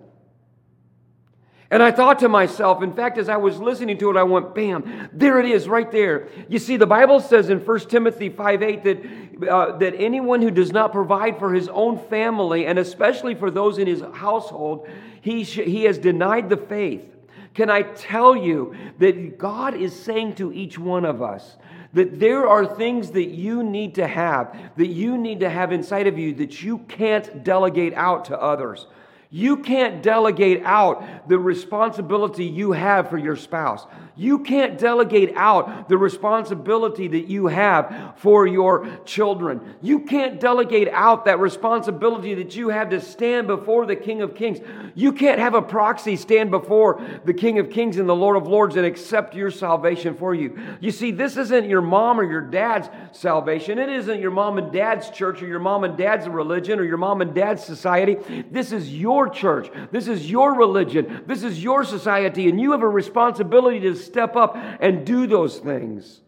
And 1.72 1.82
I 1.82 1.90
thought 1.90 2.18
to 2.18 2.28
myself, 2.28 2.82
in 2.82 2.92
fact, 2.92 3.16
as 3.16 3.30
I 3.30 3.38
was 3.38 3.58
listening 3.58 3.96
to 3.96 4.10
it, 4.10 4.16
I 4.18 4.24
went, 4.24 4.54
bam, 4.54 5.08
there 5.10 5.40
it 5.40 5.46
is 5.46 5.66
right 5.66 5.90
there. 5.90 6.28
You 6.46 6.58
see, 6.58 6.76
the 6.76 6.86
Bible 6.86 7.18
says 7.18 7.48
in 7.48 7.60
1 7.60 7.80
Timothy 7.88 8.28
5 8.28 8.62
8 8.62 8.84
that, 8.84 9.48
uh, 9.50 9.78
that 9.78 9.94
anyone 9.96 10.42
who 10.42 10.50
does 10.50 10.70
not 10.70 10.92
provide 10.92 11.38
for 11.38 11.54
his 11.54 11.68
own 11.68 11.98
family, 12.10 12.66
and 12.66 12.78
especially 12.78 13.34
for 13.34 13.50
those 13.50 13.78
in 13.78 13.86
his 13.86 14.02
household, 14.12 14.86
he, 15.22 15.44
sh- 15.44 15.64
he 15.64 15.84
has 15.84 15.96
denied 15.96 16.50
the 16.50 16.58
faith. 16.58 17.06
Can 17.54 17.70
I 17.70 17.82
tell 17.82 18.36
you 18.36 18.76
that 18.98 19.38
God 19.38 19.72
is 19.72 19.98
saying 19.98 20.34
to 20.34 20.52
each 20.52 20.78
one 20.78 21.06
of 21.06 21.22
us, 21.22 21.56
that 21.94 22.20
there 22.20 22.46
are 22.46 22.66
things 22.66 23.12
that 23.12 23.30
you 23.30 23.62
need 23.62 23.94
to 23.94 24.06
have, 24.06 24.54
that 24.76 24.88
you 24.88 25.16
need 25.16 25.40
to 25.40 25.48
have 25.48 25.72
inside 25.72 26.06
of 26.06 26.18
you 26.18 26.34
that 26.34 26.62
you 26.62 26.78
can't 26.80 27.42
delegate 27.42 27.94
out 27.94 28.26
to 28.26 28.38
others. 28.38 28.86
You 29.34 29.56
can't 29.56 30.02
delegate 30.02 30.62
out 30.62 31.21
the 31.28 31.38
responsibility 31.38 32.44
you 32.44 32.72
have 32.72 33.08
for 33.08 33.18
your 33.18 33.36
spouse. 33.36 33.86
You 34.16 34.40
can't 34.40 34.78
delegate 34.78 35.32
out 35.36 35.88
the 35.88 35.96
responsibility 35.96 37.08
that 37.08 37.28
you 37.28 37.46
have 37.46 38.14
for 38.16 38.46
your 38.46 38.86
children. 39.04 39.76
You 39.80 40.00
can't 40.00 40.38
delegate 40.38 40.88
out 40.88 41.24
that 41.24 41.38
responsibility 41.38 42.34
that 42.34 42.54
you 42.54 42.68
have 42.68 42.90
to 42.90 43.00
stand 43.00 43.46
before 43.46 43.86
the 43.86 43.96
King 43.96 44.20
of 44.20 44.34
Kings. 44.34 44.58
You 44.94 45.12
can't 45.12 45.38
have 45.38 45.54
a 45.54 45.62
proxy 45.62 46.16
stand 46.16 46.50
before 46.50 47.00
the 47.24 47.32
King 47.32 47.58
of 47.58 47.70
Kings 47.70 47.96
and 47.96 48.08
the 48.08 48.14
Lord 48.14 48.36
of 48.36 48.46
Lords 48.46 48.76
and 48.76 48.84
accept 48.84 49.34
your 49.34 49.50
salvation 49.50 50.14
for 50.14 50.34
you. 50.34 50.58
You 50.80 50.90
see, 50.90 51.10
this 51.10 51.36
isn't 51.38 51.68
your 51.68 51.80
mom 51.80 52.20
or 52.20 52.24
your 52.24 52.42
dad's 52.42 52.90
salvation. 53.12 53.78
It 53.78 53.88
isn't 53.88 54.20
your 54.20 54.30
mom 54.30 54.58
and 54.58 54.70
dad's 54.70 55.08
church 55.10 55.42
or 55.42 55.46
your 55.46 55.58
mom 55.58 55.84
and 55.84 55.96
dad's 55.96 56.28
religion 56.28 56.78
or 56.78 56.84
your 56.84 56.98
mom 56.98 57.22
and 57.22 57.34
dad's 57.34 57.64
society. 57.64 58.16
This 58.50 58.72
is 58.72 58.94
your 58.94 59.28
church. 59.30 59.70
This 59.90 60.08
is 60.08 60.30
your 60.30 60.54
religion. 60.54 61.11
This 61.26 61.42
is 61.42 61.62
your 61.62 61.84
society. 61.84 62.48
And 62.48 62.60
you 62.60 62.72
have 62.72 62.82
a 62.82 62.88
responsibility 62.88 63.80
to 63.80 63.94
step 63.94 64.36
up 64.36 64.56
and 64.56 65.04
do 65.06 65.26
those 65.26 65.58
things 65.58 66.20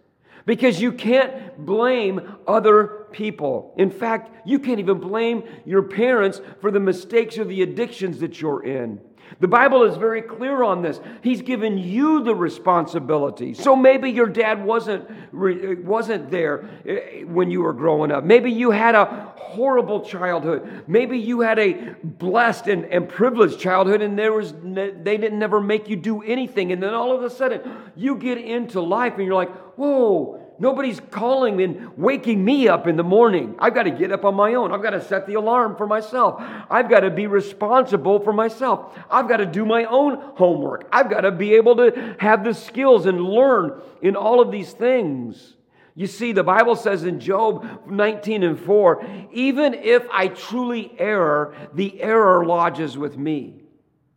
because 0.47 0.81
you 0.81 0.93
can't 0.93 1.65
blame 1.65 2.37
other 2.47 3.07
people. 3.13 3.75
In 3.79 3.91
fact, 3.91 4.47
you 4.47 4.59
can't 4.59 4.79
even 4.79 4.99
blame 4.99 5.45
your 5.65 5.83
parents 5.83 6.41
for 6.61 6.71
the 6.71 6.81
mistakes 6.81 7.39
or 7.39 7.45
the 7.45 7.63
addictions 7.63 8.21
that 8.21 8.41
you're 8.41 8.63
in. 8.63 9.01
The 9.41 9.49
Bible 9.49 9.83
is 9.85 9.97
very 9.97 10.23
clear 10.23 10.63
on 10.63 10.83
this. 10.83 11.01
He's 11.23 11.43
given 11.43 11.79
you 11.79 12.23
the 12.23 12.35
responsibility. 12.35 13.55
So 13.55 13.75
maybe 13.75 14.11
your 14.11 14.27
dad 14.27 14.65
wasn't, 14.65 15.09
wasn't 15.33 16.31
there 16.31 16.69
eh, 16.87 17.25
when 17.25 17.51
you 17.51 17.63
were 17.63 17.73
growing 17.73 18.11
up. 18.11 18.25
Maybe 18.25 18.51
you 18.51 18.71
had 18.71 18.95
a 18.95 19.33
horrible 19.37 20.01
childhood. 20.01 20.85
Maybe 20.87 21.19
you 21.19 21.41
had 21.41 21.59
a 21.59 21.95
blessed 22.03 22.69
and, 22.69 22.85
and 22.87 23.09
privileged 23.09 23.59
childhood 23.59 24.03
and 24.03 24.19
there 24.19 24.33
was, 24.33 24.53
they 24.53 25.17
didn't 25.17 25.39
never 25.39 25.61
make 25.61 25.89
you 25.89 25.97
do 25.97 26.23
anything. 26.23 26.73
And 26.73 26.83
then 26.83 26.95
all 26.95 27.15
of 27.17 27.23
a 27.23 27.31
sudden 27.31 27.61
you 27.97 28.17
get 28.17 28.39
into 28.39 28.81
life 28.81 29.15
and 29.15 29.25
you're 29.25 29.35
like, 29.35 29.55
whoa, 29.77 30.44
Nobody's 30.59 31.01
calling 31.11 31.61
and 31.61 31.97
waking 31.97 32.45
me 32.45 32.69
up 32.69 32.87
in 32.87 32.97
the 32.97 33.03
morning. 33.03 33.57
I've 33.59 33.75
got 33.75 33.85
to 33.85 33.91
get 33.91 34.13
up 34.13 34.25
on 34.25 34.35
my 34.35 34.55
own. 34.55 34.73
I've 34.73 34.83
got 34.83 34.91
to 34.91 35.03
set 35.03 35.27
the 35.27 35.35
alarm 35.35 35.77
for 35.77 35.87
myself. 35.87 36.43
I've 36.71 36.89
got 36.89 37.01
to 37.01 37.11
be 37.11 37.27
responsible 37.27 38.21
for 38.21 38.33
myself. 38.33 38.97
I've 39.11 39.29
got 39.29 39.39
to 39.39 39.47
do 39.47 39.67
my 39.67 39.85
own 39.85 40.21
homework. 40.37 40.89
I've 40.93 41.11
got 41.11 41.23
to 41.23 41.33
be 41.33 41.55
able 41.55 41.77
to 41.77 42.17
have 42.21 42.45
the 42.45 42.55
skills 42.55 43.07
and 43.07 43.21
learn 43.21 43.81
in 44.01 44.15
all 44.15 44.41
of 44.41 44.53
these 44.53 44.73
things. 44.73 45.55
You 45.97 46.07
see, 46.07 46.33
the 46.33 46.45
Bible 46.45 46.77
says 46.77 47.05
in 47.05 47.21
Job 47.21 47.89
19 47.89 48.43
and 48.43 48.59
4 48.59 49.29
even 49.33 49.75
if 49.75 50.07
I 50.11 50.29
truly 50.29 50.95
err, 50.99 51.55
the 51.73 52.01
error 52.01 52.45
lodges 52.45 52.99
with 52.99 53.17
me. 53.17 53.63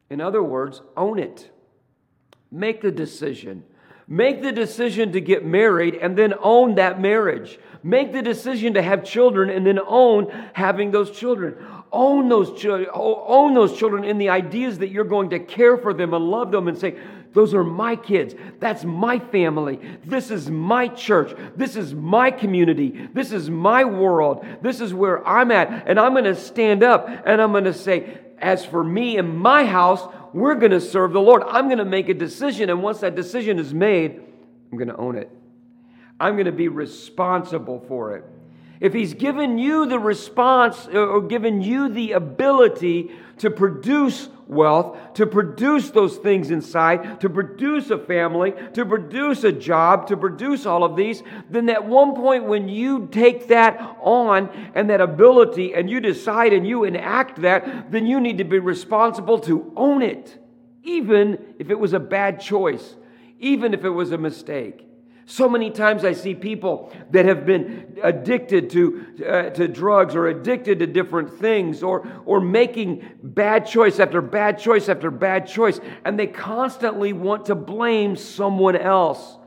In 0.09 0.21
other 0.21 0.41
words, 0.41 0.81
own 0.95 1.19
it. 1.19 1.51
Make 2.51 2.81
the 2.81 2.91
decision. 2.91 3.63
Make 4.07 4.41
the 4.41 4.53
decision 4.53 5.11
to 5.11 5.21
get 5.21 5.43
married 5.43 5.95
and 5.95 6.17
then 6.17 6.33
own 6.39 6.75
that 6.75 7.01
marriage. 7.01 7.59
Make 7.83 8.13
the 8.13 8.21
decision 8.21 8.75
to 8.75 8.81
have 8.81 9.03
children 9.03 9.49
and 9.49 9.65
then 9.65 9.79
own 9.85 10.31
having 10.53 10.91
those 10.91 11.11
children. 11.11 11.55
Own 11.91 12.29
those, 12.29 12.59
children, 12.59 12.89
own 12.93 13.53
those 13.53 13.77
children 13.77 14.03
in 14.03 14.17
the 14.17 14.29
ideas 14.29 14.79
that 14.79 14.89
you're 14.89 15.03
going 15.03 15.29
to 15.31 15.39
care 15.39 15.77
for 15.77 15.93
them 15.93 16.13
and 16.13 16.29
love 16.29 16.51
them 16.51 16.67
and 16.67 16.77
say, 16.77 16.97
those 17.33 17.53
are 17.53 17.63
my 17.63 17.95
kids. 17.95 18.33
That's 18.59 18.83
my 18.83 19.19
family. 19.19 19.79
This 20.03 20.31
is 20.31 20.49
my 20.49 20.87
church. 20.87 21.37
This 21.55 21.75
is 21.75 21.93
my 21.93 22.31
community. 22.31 23.09
This 23.13 23.31
is 23.31 23.49
my 23.49 23.83
world. 23.83 24.45
This 24.61 24.81
is 24.81 24.93
where 24.93 25.25
I'm 25.27 25.51
at. 25.51 25.87
And 25.87 25.99
I'm 25.99 26.13
going 26.13 26.23
to 26.23 26.35
stand 26.35 26.81
up 26.81 27.07
and 27.25 27.41
I'm 27.41 27.51
going 27.51 27.65
to 27.65 27.73
say, 27.73 28.19
as 28.39 28.65
for 28.65 28.83
me 28.83 29.17
and 29.17 29.37
my 29.37 29.65
house, 29.65 30.01
we're 30.37 30.55
going 30.55 30.71
to 30.71 30.81
serve 30.81 31.13
the 31.13 31.21
Lord. 31.21 31.43
I'm 31.47 31.65
going 31.65 31.79
to 31.79 31.85
make 31.85 32.09
a 32.09 32.13
decision. 32.13 32.69
And 32.69 32.83
once 32.83 32.99
that 32.99 33.15
decision 33.15 33.59
is 33.59 33.73
made, 33.73 34.21
I'm 34.71 34.77
going 34.77 34.89
to 34.89 34.97
own 34.97 35.17
it. 35.17 35.31
I'm 36.19 36.35
going 36.35 36.45
to 36.45 36.51
be 36.51 36.67
responsible 36.67 37.83
for 37.87 38.15
it. 38.15 38.23
If 38.79 38.93
He's 38.93 39.13
given 39.13 39.57
you 39.57 39.87
the 39.87 39.99
response 39.99 40.87
or 40.87 41.21
given 41.21 41.61
you 41.61 41.89
the 41.89 42.11
ability 42.13 43.11
to 43.39 43.49
produce 43.49 44.29
wealth, 44.47 44.97
to 45.13 45.25
produce 45.25 45.91
those 45.91 46.17
things 46.17 46.51
inside, 46.51 47.19
to 47.19 47.29
produce 47.29 47.89
a 47.89 47.97
family, 47.97 48.53
to 48.73 48.85
produce 48.85 49.43
a 49.43 49.51
job, 49.51 50.07
to 50.07 50.17
produce 50.17 50.65
all 50.65 50.83
of 50.83 50.95
these, 50.95 51.21
then 51.49 51.69
at 51.69 51.85
one 51.85 52.15
point 52.15 52.45
when 52.45 52.69
you 52.69 53.07
take 53.11 53.47
that 53.49 53.97
on 54.01 54.49
and 54.73 54.89
that 54.89 55.01
ability 55.01 55.73
and 55.73 55.89
you 55.89 55.99
decide 55.99 56.53
and 56.53 56.67
you 56.67 56.83
enact 56.83 57.41
that, 57.41 57.91
then 57.91 58.05
you 58.05 58.19
need 58.19 58.37
to 58.37 58.43
be 58.43 58.59
responsible 58.59 59.39
to 59.39 59.71
own 59.75 60.01
it, 60.01 60.39
even 60.83 61.55
if 61.59 61.69
it 61.69 61.79
was 61.79 61.93
a 61.93 61.99
bad 61.99 62.39
choice, 62.39 62.95
even 63.39 63.73
if 63.73 63.83
it 63.83 63.89
was 63.89 64.11
a 64.11 64.17
mistake. 64.17 64.86
So 65.29 65.49
many 65.49 65.71
times 65.71 66.05
I 66.05 66.13
see 66.13 66.33
people 66.33 66.93
that 67.11 67.25
have 67.25 67.45
been 67.45 67.99
addicted 68.01 68.69
to, 68.69 69.05
uh, 69.27 69.49
to 69.49 69.67
drugs 69.67 70.15
or 70.15 70.27
addicted 70.27 70.79
to 70.79 70.87
different 70.87 71.37
things 71.37 71.83
or, 71.83 72.07
or 72.25 72.39
making 72.39 73.03
bad 73.21 73.65
choice 73.65 73.99
after 73.99 74.21
bad 74.21 74.57
choice 74.57 74.87
after 74.87 75.11
bad 75.11 75.45
choice, 75.45 75.81
and 76.05 76.17
they 76.17 76.27
constantly 76.27 77.11
want 77.11 77.47
to 77.47 77.55
blame 77.55 78.15
someone 78.15 78.77
else. 78.77 79.37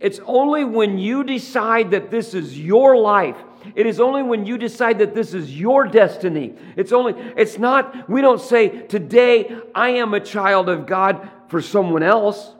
It's 0.00 0.18
only 0.24 0.64
when 0.64 0.96
you 0.96 1.24
decide 1.24 1.90
that 1.90 2.10
this 2.10 2.32
is 2.32 2.58
your 2.58 2.96
life. 2.96 3.36
It 3.74 3.84
is 3.84 4.00
only 4.00 4.22
when 4.22 4.46
you 4.46 4.56
decide 4.56 5.00
that 5.00 5.14
this 5.14 5.34
is 5.34 5.54
your 5.60 5.88
destiny. 5.88 6.54
It's 6.74 6.92
only, 6.92 7.12
it's 7.36 7.58
not, 7.58 8.08
we 8.08 8.22
don't 8.22 8.40
say, 8.40 8.86
today 8.86 9.58
I 9.74 9.90
am 9.90 10.14
a 10.14 10.20
child 10.20 10.70
of 10.70 10.86
God 10.86 11.28
for 11.48 11.60
someone 11.60 12.02
else. 12.02 12.54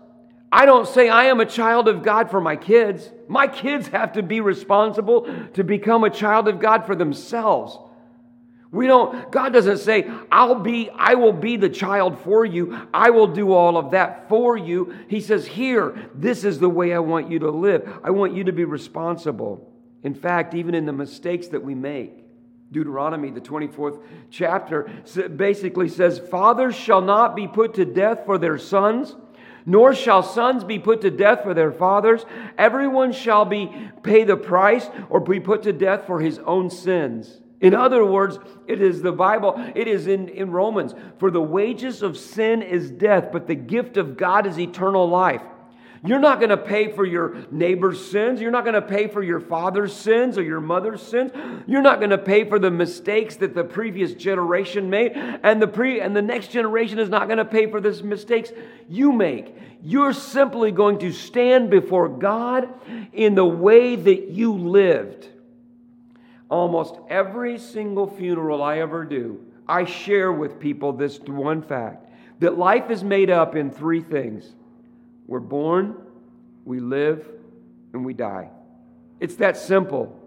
I 0.53 0.67
don't 0.67 0.89
say 0.89 1.09
I 1.09 1.27
am 1.27 1.41
a 1.41 1.47
child 1.47 1.87
of 1.87 2.03
God 2.03 2.31
for 2.31 2.41
my 2.41 2.57
kids. 2.57 3.09
My 3.29 3.47
kids 3.47 3.89
have 3.89 4.15
to 4.15 4.23
be 4.23 4.41
responsible 4.41 5.29
to 5.55 5.63
become 5.63 6.03
a 6.03 6.11
child 6.11 6.49
of 6.49 6.59
God 6.59 6.87
for 6.87 6.97
themselves. 6.97 7.79
We 8.73 8.87
don't, 8.87 9.33
God 9.33 9.53
doesn't 9.53 9.79
say, 9.79 10.09
I'll 10.31 10.57
be, 10.57 10.91
I 10.91 11.15
will 11.15 11.33
be 11.33 11.57
the 11.57 11.69
child 11.69 12.21
for 12.21 12.45
you. 12.45 12.79
I 12.95 13.11
will 13.11 13.27
do 13.27 13.53
all 13.53 13.77
of 13.77 13.93
that 13.93 14.29
for 14.29 14.57
you. 14.57 14.95
He 15.09 15.21
says, 15.21 15.47
Here, 15.47 16.09
this 16.15 16.45
is 16.45 16.59
the 16.59 16.69
way 16.69 16.95
I 16.95 17.01
want 17.01 17.31
you 17.31 17.41
to 17.41 17.51
live. 17.51 17.89
I 18.05 18.11
want 18.11 18.35
you 18.35 18.45
to 18.45 18.53
be 18.53 18.65
responsible. 18.65 19.73
In 20.03 20.15
fact, 20.15 20.55
even 20.55 20.75
in 20.75 20.87
the 20.87 20.93
mistakes 20.93 21.49
that 21.49 21.63
we 21.63 21.75
make, 21.75 22.13
Deuteronomy, 22.71 23.31
the 23.31 23.41
24th 23.41 24.03
chapter, 24.31 24.89
basically 25.37 25.89
says, 25.89 26.21
Fathers 26.31 26.77
shall 26.77 27.03
not 27.03 27.35
be 27.35 27.49
put 27.49 27.75
to 27.75 27.85
death 27.85 28.25
for 28.25 28.39
their 28.39 28.57
sons 28.57 29.17
nor 29.67 29.95
shall 29.95 30.23
sons 30.23 30.65
be 30.65 30.79
put 30.79 31.01
to 31.03 31.11
death 31.11 31.43
for 31.43 31.55
their 31.55 31.73
fathers. 31.73 32.25
Everyone 32.59 33.13
shall 33.13 33.45
be 33.45 33.71
pay 34.03 34.25
the 34.25 34.37
price 34.37 34.89
or 35.09 35.21
be 35.21 35.41
put 35.41 35.63
to 35.65 35.73
death 35.73 36.07
for 36.07 36.21
his 36.21 36.39
own 36.41 36.71
sins. 36.71 37.41
In 37.61 37.75
other 37.75 38.05
words, 38.05 38.39
it 38.67 38.81
is 38.81 39.03
the 39.03 39.13
Bible, 39.13 39.55
it 39.75 39.87
is 39.87 40.07
in, 40.07 40.29
in 40.29 40.51
Romans. 40.51 40.95
For 41.19 41.31
the 41.31 41.43
wages 41.43 42.03
of 42.03 42.17
sin 42.17 42.63
is 42.63 42.91
death, 42.91 43.29
but 43.33 43.47
the 43.47 43.55
gift 43.55 43.99
of 43.99 44.17
God 44.17 44.47
is 44.47 44.59
eternal 44.59 45.07
life. 45.07 45.43
You're 46.03 46.19
not 46.19 46.39
going 46.39 46.51
to 46.51 46.57
pay 46.57 46.91
for 46.91 47.05
your 47.05 47.37
neighbor's 47.51 48.11
sins. 48.11 48.41
You're 48.41 48.51
not 48.51 48.65
going 48.65 48.75
to 48.75 48.83
pay 48.83 49.07
for 49.07 49.23
your 49.23 49.41
father's 49.41 49.95
sins 49.95 50.39
or 50.39 50.43
your 50.43 50.61
mother's 50.61 51.03
sins. 51.03 51.31
You're 51.67 51.83
not 51.83 51.99
going 51.99 52.11
to 52.11 52.19
pay 52.19 52.49
for 52.49 52.59
the 52.59 52.71
mistakes 52.71 53.37
that 53.37 53.55
the 53.55 53.65
previous 53.65 54.15
generation 54.15 54.89
made. 54.89 55.13
And 55.15 55.61
the, 55.61 55.69
pre- 55.69 56.01
and 56.01 56.17
the 56.17 56.23
next 56.23 56.53
generation 56.53 56.99
is 56.99 57.11
not 57.11 57.27
going 57.27 57.37
to 57.37 57.45
pay 57.45 57.71
for 57.71 57.83
the 57.83 58.03
mistakes 58.03 58.51
you 58.89 59.13
make. 59.13 59.55
You're 59.83 60.15
simply 60.15 60.73
going 60.73 60.99
to 61.01 61.13
stand 61.13 61.69
before 61.69 62.09
God 62.09 62.69
in 63.13 63.35
the 63.35 63.45
way 63.45 63.95
that 63.95 64.29
you 64.29 64.55
lived. 64.55 65.29
Almost 66.49 66.95
every 67.11 67.59
single 67.59 68.07
funeral 68.07 68.63
I 68.63 68.79
ever 68.79 69.05
do, 69.05 69.45
I 69.69 69.85
share 69.85 70.33
with 70.33 70.59
people 70.59 70.95
this 70.95 71.21
one 71.21 71.61
fact 71.63 72.07
that 72.41 72.57
life 72.57 72.91
is 72.91 73.05
made 73.05 73.29
up 73.29 73.55
in 73.55 73.71
three 73.71 74.01
things 74.01 74.55
we're 75.31 75.39
born, 75.39 75.95
we 76.65 76.81
live, 76.81 77.25
and 77.93 78.05
we 78.05 78.13
die. 78.13 78.51
It's 79.21 79.37
that 79.37 79.57
simple. 79.57 80.21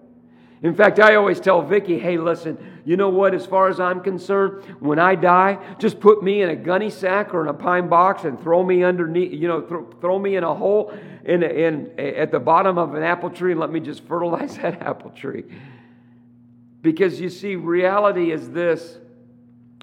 In 0.61 0.73
fact, 0.73 0.97
I 0.97 1.15
always 1.15 1.41
tell 1.41 1.61
Vicky, 1.61 1.99
hey, 1.99 2.17
listen, 2.17 2.57
you 2.85 2.95
know 2.95 3.09
what? 3.09 3.33
As 3.33 3.45
far 3.45 3.67
as 3.67 3.81
I'm 3.81 3.99
concerned, 3.99 4.63
when 4.79 4.99
I 4.99 5.15
die, 5.15 5.59
just 5.77 5.99
put 5.99 6.23
me 6.23 6.41
in 6.41 6.49
a 6.49 6.55
gunny 6.55 6.89
sack 6.89 7.33
or 7.33 7.41
in 7.41 7.49
a 7.49 7.53
pine 7.53 7.89
box 7.89 8.23
and 8.23 8.41
throw 8.41 8.63
me 8.63 8.81
underneath, 8.85 9.33
you 9.33 9.45
know, 9.49 9.67
throw, 9.67 9.91
throw 9.99 10.17
me 10.17 10.37
in 10.37 10.45
a 10.45 10.55
hole 10.55 10.97
in, 11.25 11.43
in, 11.43 11.99
at 11.99 12.31
the 12.31 12.39
bottom 12.39 12.77
of 12.77 12.95
an 12.95 13.03
apple 13.03 13.29
tree 13.29 13.51
and 13.51 13.59
let 13.59 13.73
me 13.73 13.81
just 13.81 14.05
fertilize 14.05 14.55
that 14.59 14.81
apple 14.81 15.09
tree. 15.09 15.43
Because 16.81 17.19
you 17.19 17.29
see, 17.29 17.57
reality 17.57 18.31
is 18.31 18.49
this 18.51 18.99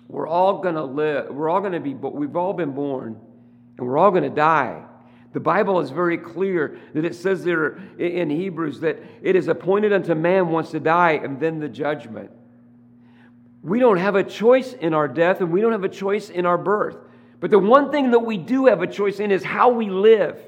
we're 0.09 0.26
all 0.26 0.62
going 0.62 0.76
to 0.76 0.85
live, 0.85 1.28
we're 1.28 1.50
all 1.50 1.61
going 1.61 1.74
to 1.74 1.80
be, 1.80 1.92
but 1.92 2.14
we've 2.14 2.37
all 2.37 2.54
been 2.54 2.72
born 2.72 3.20
and 3.76 3.87
we're 3.87 3.98
all 3.98 4.11
going 4.11 4.22
to 4.22 4.30
die. 4.30 4.87
The 5.33 5.40
Bible 5.40 5.81
is 5.81 5.90
very 5.90 6.19
clear 6.19 6.79
that 6.93 7.05
it 7.05 7.14
says 7.14 7.45
there 7.45 7.79
in 7.99 8.31
Hebrews 8.31 8.81
that 8.81 8.99
it 9.23 9.37
is 9.37 9.47
appointed 9.47 9.93
unto 9.93 10.14
man 10.14 10.49
once 10.49 10.73
to 10.73 10.81
die 10.81 11.12
and 11.12 11.38
then 11.38 11.61
the 11.61 11.69
judgment. 11.69 12.31
We 13.62 13.79
don't 13.79 13.99
have 13.99 14.16
a 14.16 14.25
choice 14.25 14.73
in 14.73 14.93
our 14.93 15.07
death 15.07 15.40
and 15.40 15.53
we 15.53 15.61
don't 15.61 15.73
have 15.73 15.85
a 15.85 15.88
choice 15.88 16.31
in 16.31 16.47
our 16.47 16.59
birth. 16.59 16.97
But 17.38 17.51
the 17.51 17.59
one 17.59 17.90
thing 17.90 18.11
that 18.11 18.21
we 18.21 18.38
do 18.38 18.66
have 18.66 18.83
a 18.83 18.87
choice 18.87 19.21
in 19.21 19.31
is 19.31 19.45
how 19.45 19.71
we 19.71 19.88
live. 19.88 20.40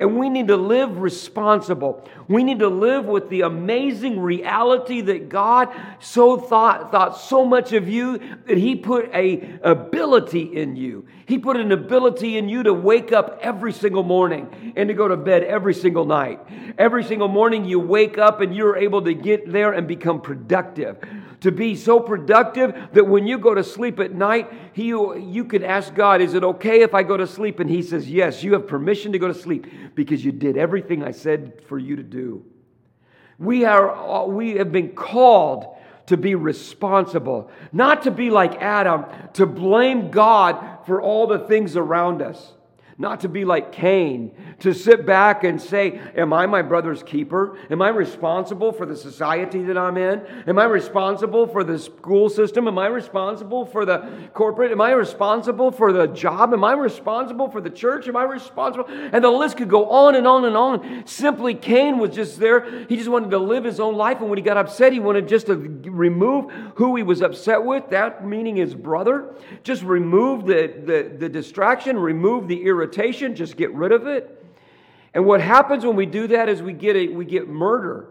And 0.00 0.18
we 0.18 0.30
need 0.30 0.48
to 0.48 0.56
live 0.56 0.98
responsible. 0.98 2.08
We 2.26 2.42
need 2.42 2.60
to 2.60 2.68
live 2.68 3.04
with 3.04 3.28
the 3.28 3.42
amazing 3.42 4.18
reality 4.18 5.02
that 5.02 5.28
God 5.28 5.68
so 6.00 6.38
thought, 6.38 6.90
thought 6.90 7.20
so 7.20 7.44
much 7.44 7.74
of 7.74 7.86
you 7.86 8.18
that 8.46 8.56
He 8.56 8.76
put 8.76 9.10
a 9.14 9.58
ability 9.62 10.56
in 10.56 10.74
you. 10.74 11.06
He 11.26 11.38
put 11.38 11.58
an 11.58 11.70
ability 11.70 12.38
in 12.38 12.48
you 12.48 12.62
to 12.62 12.72
wake 12.72 13.12
up 13.12 13.40
every 13.42 13.74
single 13.74 14.02
morning 14.02 14.72
and 14.74 14.88
to 14.88 14.94
go 14.94 15.06
to 15.06 15.18
bed 15.18 15.44
every 15.44 15.74
single 15.74 16.06
night. 16.06 16.40
Every 16.78 17.04
single 17.04 17.28
morning 17.28 17.66
you 17.66 17.78
wake 17.78 18.16
up 18.16 18.40
and 18.40 18.56
you're 18.56 18.78
able 18.78 19.02
to 19.02 19.12
get 19.12 19.52
there 19.52 19.72
and 19.72 19.86
become 19.86 20.22
productive 20.22 20.96
to 21.40 21.50
be 21.50 21.74
so 21.74 22.00
productive 22.00 22.74
that 22.92 23.06
when 23.06 23.26
you 23.26 23.38
go 23.38 23.54
to 23.54 23.64
sleep 23.64 23.98
at 23.98 24.14
night, 24.14 24.50
he, 24.80 24.88
you 24.88 25.44
could 25.44 25.62
ask 25.62 25.94
God, 25.94 26.20
Is 26.20 26.34
it 26.34 26.42
okay 26.42 26.82
if 26.82 26.94
I 26.94 27.02
go 27.02 27.16
to 27.16 27.26
sleep? 27.26 27.60
And 27.60 27.68
He 27.68 27.82
says, 27.82 28.10
Yes, 28.10 28.42
you 28.42 28.54
have 28.54 28.66
permission 28.66 29.12
to 29.12 29.18
go 29.18 29.28
to 29.28 29.34
sleep 29.34 29.66
because 29.94 30.24
you 30.24 30.32
did 30.32 30.56
everything 30.56 31.04
I 31.04 31.10
said 31.10 31.62
for 31.68 31.78
you 31.78 31.96
to 31.96 32.02
do. 32.02 32.44
We, 33.38 33.64
are, 33.64 34.26
we 34.26 34.56
have 34.56 34.72
been 34.72 34.90
called 34.90 35.76
to 36.06 36.16
be 36.16 36.34
responsible, 36.34 37.50
not 37.72 38.02
to 38.02 38.10
be 38.10 38.30
like 38.30 38.60
Adam, 38.60 39.04
to 39.34 39.46
blame 39.46 40.10
God 40.10 40.84
for 40.86 41.00
all 41.00 41.26
the 41.26 41.38
things 41.38 41.76
around 41.76 42.20
us 42.22 42.52
not 43.00 43.20
to 43.20 43.30
be 43.30 43.46
like 43.46 43.72
Cain, 43.72 44.30
to 44.58 44.74
sit 44.74 45.06
back 45.06 45.42
and 45.42 45.58
say, 45.60 45.98
Am 46.14 46.34
I 46.34 46.44
my 46.44 46.60
brother's 46.60 47.02
keeper? 47.02 47.56
Am 47.70 47.80
I 47.80 47.88
responsible 47.88 48.72
for 48.72 48.84
the 48.84 48.94
society 48.94 49.62
that 49.64 49.78
I'm 49.78 49.96
in? 49.96 50.20
Am 50.46 50.58
I 50.58 50.64
responsible 50.64 51.46
for 51.46 51.64
the 51.64 51.78
school 51.78 52.28
system? 52.28 52.68
Am 52.68 52.78
I 52.78 52.88
responsible 52.88 53.64
for 53.64 53.86
the 53.86 54.28
corporate? 54.34 54.70
Am 54.70 54.82
I 54.82 54.90
responsible 54.90 55.72
for 55.72 55.94
the 55.94 56.08
job? 56.08 56.52
Am 56.52 56.62
I 56.62 56.74
responsible 56.74 57.50
for 57.50 57.62
the 57.62 57.70
church? 57.70 58.06
Am 58.06 58.16
I 58.16 58.24
responsible? 58.24 58.84
And 58.90 59.24
the 59.24 59.30
list 59.30 59.56
could 59.56 59.70
go 59.70 59.88
on 59.88 60.14
and 60.14 60.26
on 60.26 60.44
and 60.44 60.54
on. 60.54 61.06
Simply, 61.06 61.54
Cain 61.54 61.96
was 61.96 62.10
just 62.10 62.38
there. 62.38 62.84
He 62.86 62.98
just 62.98 63.08
wanted 63.08 63.30
to 63.30 63.38
live 63.38 63.64
his 63.64 63.80
own 63.80 63.96
life. 63.96 64.20
And 64.20 64.28
when 64.28 64.36
he 64.36 64.44
got 64.44 64.58
upset, 64.58 64.92
he 64.92 65.00
wanted 65.00 65.26
just 65.26 65.46
to 65.46 65.54
remove 65.56 66.52
who 66.74 66.96
he 66.96 67.02
was 67.02 67.22
upset 67.22 67.64
with, 67.64 67.88
that 67.90 68.26
meaning 68.26 68.56
his 68.56 68.74
brother. 68.74 69.34
Just 69.62 69.84
remove 69.84 70.44
the, 70.44 70.74
the, 70.84 71.16
the 71.16 71.28
distraction, 71.30 71.98
remove 71.98 72.46
the 72.46 72.62
irritation 72.66 72.89
irritation, 72.90 73.34
just 73.34 73.56
get 73.56 73.72
rid 73.74 73.92
of 73.92 74.06
it. 74.06 74.36
And 75.14 75.26
what 75.26 75.40
happens 75.40 75.84
when 75.84 75.96
we 75.96 76.06
do 76.06 76.28
that 76.28 76.48
is 76.48 76.62
we 76.62 76.72
get, 76.72 76.96
a, 76.96 77.08
we 77.08 77.24
get 77.24 77.48
murder. 77.48 78.08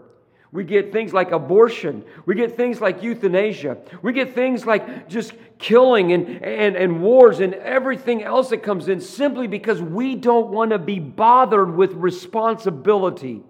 We 0.51 0.63
get 0.63 0.91
things 0.91 1.13
like 1.13 1.31
abortion. 1.31 2.03
We 2.25 2.33
get 2.35 2.57
things 2.57 2.81
like 2.81 3.03
euthanasia. 3.03 3.77
We 4.01 4.13
get 4.13 4.33
things 4.33 4.65
like 4.65 5.07
just 5.07 5.33
killing 5.59 6.11
and, 6.11 6.43
and, 6.43 6.75
and 6.75 7.01
wars 7.01 7.39
and 7.39 7.53
everything 7.53 8.23
else 8.23 8.49
that 8.49 8.63
comes 8.63 8.89
in 8.89 8.99
simply 8.99 9.47
because 9.47 9.81
we 9.81 10.15
don't 10.15 10.49
want 10.49 10.71
to 10.71 10.79
be 10.79 10.99
bothered 10.99 11.75
with 11.75 11.93
responsibility. 11.93 13.43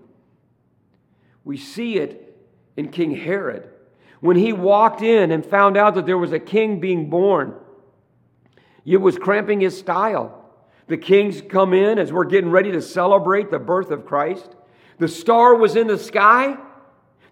We 1.46 1.58
see 1.58 1.98
it 1.98 2.38
in 2.76 2.90
King 2.90 3.16
Herod. 3.16 3.70
When 4.20 4.36
he 4.36 4.52
walked 4.52 5.02
in 5.02 5.32
and 5.32 5.46
found 5.46 5.78
out 5.78 5.96
that 5.96 6.06
there 6.06 6.18
was 6.18 6.34
a 6.34 6.40
king 6.40 6.82
being 6.82 7.10
born, 7.10 7.56
it 8.86 8.98
was 8.98 9.18
cramping 9.18 9.62
his 9.62 9.78
style. 9.78 10.39
The 10.90 10.98
kings 10.98 11.42
come 11.42 11.74
in 11.74 11.98
as 11.98 12.12
we're 12.12 12.26
getting 12.26 12.50
ready 12.52 12.72
to 12.74 12.82
celebrate 12.82 13.52
the 13.52 13.60
birth 13.60 13.92
of 13.92 14.06
Christ. 14.06 14.56
The 14.98 15.08
star 15.08 15.56
was 15.56 15.76
in 15.76 15.88
the 15.88 15.98
sky. 15.98 16.58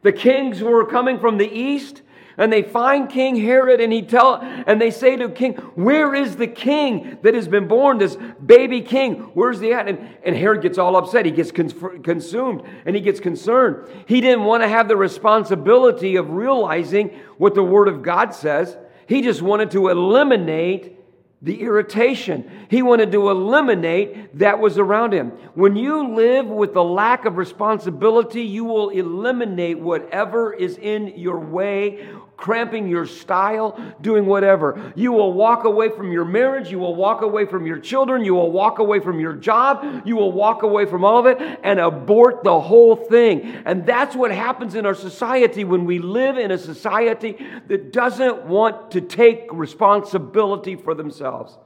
The 0.03 0.13
kings 0.13 0.61
were 0.61 0.85
coming 0.85 1.19
from 1.19 1.37
the 1.37 1.51
east 1.51 2.03
and 2.37 2.53
they 2.53 2.61
find 2.61 3.09
King 3.09 3.35
Herod 3.35 3.81
and 3.81 3.91
he 3.91 4.03
tell 4.03 4.35
and 4.35 4.79
they 4.79 4.91
say 4.91 5.15
to 5.15 5.27
King, 5.29 5.55
"Where 5.73 6.13
is 6.13 6.35
the 6.35 6.45
king 6.45 7.17
that 7.23 7.33
has 7.33 7.47
been 7.47 7.67
born? 7.67 7.97
This 7.97 8.15
baby 8.45 8.81
king, 8.81 9.31
where's 9.33 9.59
he 9.59 9.73
at?" 9.73 9.87
And, 9.87 10.07
and 10.23 10.35
Herod 10.35 10.61
gets 10.61 10.77
all 10.77 10.95
upset. 10.95 11.25
He 11.25 11.31
gets 11.31 11.51
consumed 11.51 12.61
and 12.85 12.95
he 12.95 13.01
gets 13.01 13.19
concerned. 13.19 13.89
He 14.05 14.21
didn't 14.21 14.45
want 14.45 14.61
to 14.61 14.69
have 14.69 14.87
the 14.87 14.95
responsibility 14.95 16.15
of 16.15 16.29
realizing 16.29 17.09
what 17.39 17.55
the 17.55 17.63
Word 17.63 17.87
of 17.87 18.03
God 18.03 18.35
says. 18.35 18.77
He 19.07 19.23
just 19.23 19.41
wanted 19.41 19.71
to 19.71 19.87
eliminate 19.87 20.96
the 21.41 21.61
irritation. 21.61 22.49
He 22.69 22.81
wanted 22.81 23.11
to 23.11 23.29
eliminate 23.29 24.37
that 24.39 24.59
was 24.59 24.77
around 24.77 25.13
him. 25.13 25.31
When 25.53 25.75
you 25.75 26.15
live 26.15 26.47
with 26.47 26.73
the 26.73 26.83
lack 26.83 27.25
of 27.25 27.37
responsibility, 27.37 28.41
you 28.41 28.63
will 28.65 28.89
eliminate 28.89 29.79
whatever 29.79 30.51
is 30.53 30.77
in 30.77 31.13
your 31.17 31.39
way 31.39 32.07
cramping 32.37 32.87
your 32.87 33.05
style, 33.05 33.77
doing 33.99 34.25
whatever. 34.25 34.93
You 34.95 35.11
will 35.11 35.33
walk 35.33 35.65
away 35.65 35.89
from 35.89 36.11
your 36.11 36.23
marriage. 36.23 36.71
You 36.71 36.79
will 36.79 36.95
walk 36.95 37.21
away 37.23 37.45
from 37.45 37.65
your 37.65 37.79
children. 37.79 38.23
You 38.23 38.35
will 38.35 38.51
walk 38.51 38.79
away 38.79 38.99
from 38.99 39.19
your 39.19 39.33
job. 39.33 40.03
You 40.05 40.15
will 40.15 40.31
walk 40.31 40.63
away 40.63 40.85
from 40.85 41.03
all 41.03 41.19
of 41.19 41.25
it 41.25 41.59
and 41.63 41.79
abort 41.79 42.43
the 42.43 42.59
whole 42.59 42.95
thing. 42.95 43.41
And 43.65 43.85
that's 43.85 44.15
what 44.15 44.31
happens 44.31 44.75
in 44.75 44.85
our 44.85 44.93
society 44.93 45.63
when 45.63 45.85
we 45.85 45.99
live 45.99 46.37
in 46.37 46.51
a 46.51 46.57
society 46.57 47.37
that 47.67 47.91
doesn't 47.91 48.45
want 48.45 48.91
to 48.91 49.01
take 49.01 49.47
responsibility 49.51 50.75
for 50.75 50.93
themselves. 50.93 51.57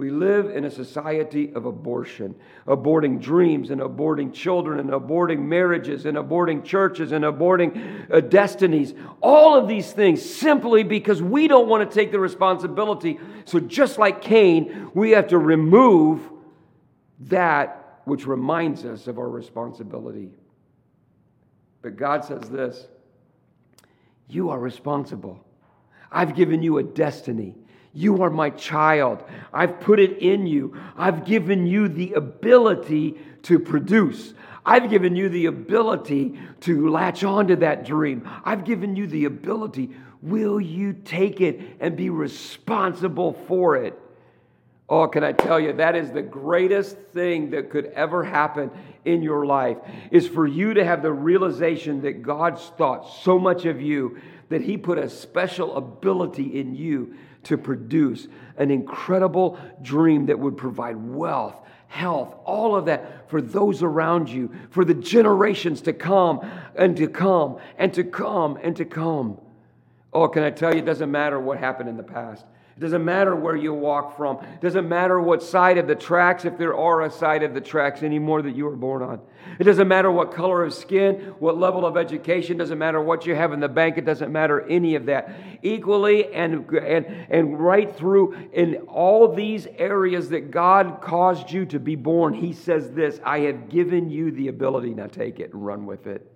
We 0.00 0.08
live 0.08 0.48
in 0.48 0.64
a 0.64 0.70
society 0.70 1.52
of 1.54 1.66
abortion, 1.66 2.34
aborting 2.66 3.20
dreams 3.20 3.68
and 3.68 3.82
aborting 3.82 4.32
children 4.32 4.80
and 4.80 4.88
aborting 4.88 5.40
marriages 5.40 6.06
and 6.06 6.16
aborting 6.16 6.64
churches 6.64 7.12
and 7.12 7.22
aborting 7.22 8.10
uh, 8.10 8.20
destinies. 8.20 8.94
All 9.20 9.58
of 9.58 9.68
these 9.68 9.92
things 9.92 10.24
simply 10.24 10.84
because 10.84 11.20
we 11.20 11.48
don't 11.48 11.68
want 11.68 11.86
to 11.86 11.94
take 11.94 12.12
the 12.12 12.18
responsibility. 12.18 13.20
So, 13.44 13.60
just 13.60 13.98
like 13.98 14.22
Cain, 14.22 14.90
we 14.94 15.10
have 15.10 15.26
to 15.28 15.38
remove 15.38 16.22
that 17.28 18.00
which 18.06 18.26
reminds 18.26 18.86
us 18.86 19.06
of 19.06 19.18
our 19.18 19.28
responsibility. 19.28 20.30
But 21.82 21.96
God 21.96 22.24
says 22.24 22.48
this 22.48 22.86
You 24.28 24.48
are 24.48 24.58
responsible. 24.58 25.44
I've 26.10 26.34
given 26.34 26.62
you 26.62 26.78
a 26.78 26.82
destiny. 26.82 27.54
You 27.92 28.22
are 28.22 28.30
my 28.30 28.50
child. 28.50 29.24
I've 29.52 29.80
put 29.80 29.98
it 29.98 30.18
in 30.18 30.46
you. 30.46 30.76
I've 30.96 31.24
given 31.24 31.66
you 31.66 31.88
the 31.88 32.12
ability 32.12 33.18
to 33.42 33.58
produce. 33.58 34.34
I've 34.64 34.90
given 34.90 35.16
you 35.16 35.28
the 35.28 35.46
ability 35.46 36.38
to 36.60 36.88
latch 36.88 37.24
onto 37.24 37.56
that 37.56 37.84
dream. 37.84 38.28
I've 38.44 38.64
given 38.64 38.94
you 38.94 39.06
the 39.06 39.24
ability. 39.24 39.90
Will 40.22 40.60
you 40.60 40.92
take 40.92 41.40
it 41.40 41.60
and 41.80 41.96
be 41.96 42.10
responsible 42.10 43.32
for 43.48 43.76
it? 43.76 43.98
Oh, 44.88 45.06
can 45.06 45.22
I 45.22 45.32
tell 45.32 45.58
you, 45.58 45.72
that 45.74 45.94
is 45.94 46.10
the 46.10 46.22
greatest 46.22 46.96
thing 47.12 47.50
that 47.50 47.70
could 47.70 47.86
ever 47.86 48.24
happen 48.24 48.70
in 49.04 49.22
your 49.22 49.46
life 49.46 49.78
is 50.10 50.26
for 50.26 50.46
you 50.46 50.74
to 50.74 50.84
have 50.84 51.00
the 51.02 51.12
realization 51.12 52.02
that 52.02 52.22
God's 52.22 52.60
thought 52.76 53.08
so 53.22 53.38
much 53.38 53.66
of 53.66 53.80
you 53.80 54.18
that 54.48 54.62
He 54.62 54.76
put 54.76 54.98
a 54.98 55.08
special 55.08 55.76
ability 55.76 56.58
in 56.60 56.74
you 56.74 57.14
to 57.44 57.56
produce 57.56 58.28
an 58.56 58.70
incredible 58.70 59.58
dream 59.82 60.26
that 60.26 60.38
would 60.38 60.56
provide 60.56 60.96
wealth, 60.96 61.56
health, 61.88 62.34
all 62.44 62.76
of 62.76 62.86
that 62.86 63.28
for 63.30 63.40
those 63.40 63.82
around 63.82 64.28
you, 64.28 64.50
for 64.70 64.84
the 64.84 64.94
generations 64.94 65.80
to 65.82 65.92
come 65.92 66.40
and 66.76 66.96
to 66.96 67.06
come 67.06 67.58
and 67.78 67.92
to 67.94 68.04
come 68.04 68.58
and 68.62 68.76
to 68.76 68.84
come. 68.84 69.38
Oh, 70.12 70.28
can 70.28 70.42
I 70.42 70.50
tell 70.50 70.72
you, 70.72 70.80
it 70.80 70.86
doesn't 70.86 71.10
matter 71.10 71.38
what 71.38 71.58
happened 71.58 71.88
in 71.88 71.96
the 71.96 72.02
past. 72.02 72.44
It 72.76 72.80
doesn't 72.80 73.04
matter 73.04 73.36
where 73.36 73.56
you 73.56 73.74
walk 73.74 74.16
from. 74.16 74.38
It 74.38 74.60
doesn't 74.60 74.88
matter 74.88 75.20
what 75.20 75.42
side 75.42 75.76
of 75.76 75.86
the 75.86 75.94
tracks, 75.94 76.44
if 76.44 76.56
there 76.56 76.74
are 76.74 77.02
a 77.02 77.10
side 77.10 77.42
of 77.42 77.52
the 77.52 77.60
tracks 77.60 78.02
anymore 78.02 78.42
that 78.42 78.56
you 78.56 78.64
were 78.64 78.76
born 78.76 79.02
on. 79.02 79.20
It 79.58 79.64
doesn't 79.64 79.88
matter 79.88 80.10
what 80.10 80.32
color 80.32 80.64
of 80.64 80.72
skin, 80.72 81.34
what 81.38 81.58
level 81.58 81.84
of 81.84 81.96
education, 81.96 82.56
doesn't 82.56 82.78
matter 82.78 83.00
what 83.02 83.26
you 83.26 83.34
have 83.34 83.52
in 83.52 83.60
the 83.60 83.68
bank, 83.68 83.98
it 83.98 84.04
doesn't 84.04 84.32
matter 84.32 84.66
any 84.68 84.94
of 84.94 85.06
that. 85.06 85.34
Equally 85.62 86.32
and, 86.32 86.70
and, 86.70 87.06
and 87.28 87.60
right 87.60 87.94
through 87.94 88.36
in 88.52 88.76
all 88.88 89.34
these 89.34 89.66
areas 89.76 90.30
that 90.30 90.50
God 90.50 91.00
caused 91.02 91.50
you 91.50 91.66
to 91.66 91.78
be 91.78 91.96
born, 91.96 92.32
He 92.32 92.52
says 92.52 92.90
this 92.92 93.20
I 93.24 93.40
have 93.40 93.68
given 93.68 94.08
you 94.08 94.30
the 94.30 94.48
ability. 94.48 94.94
Now 94.94 95.06
take 95.06 95.40
it 95.40 95.52
and 95.52 95.66
run 95.66 95.86
with 95.86 96.06
it. 96.06 96.30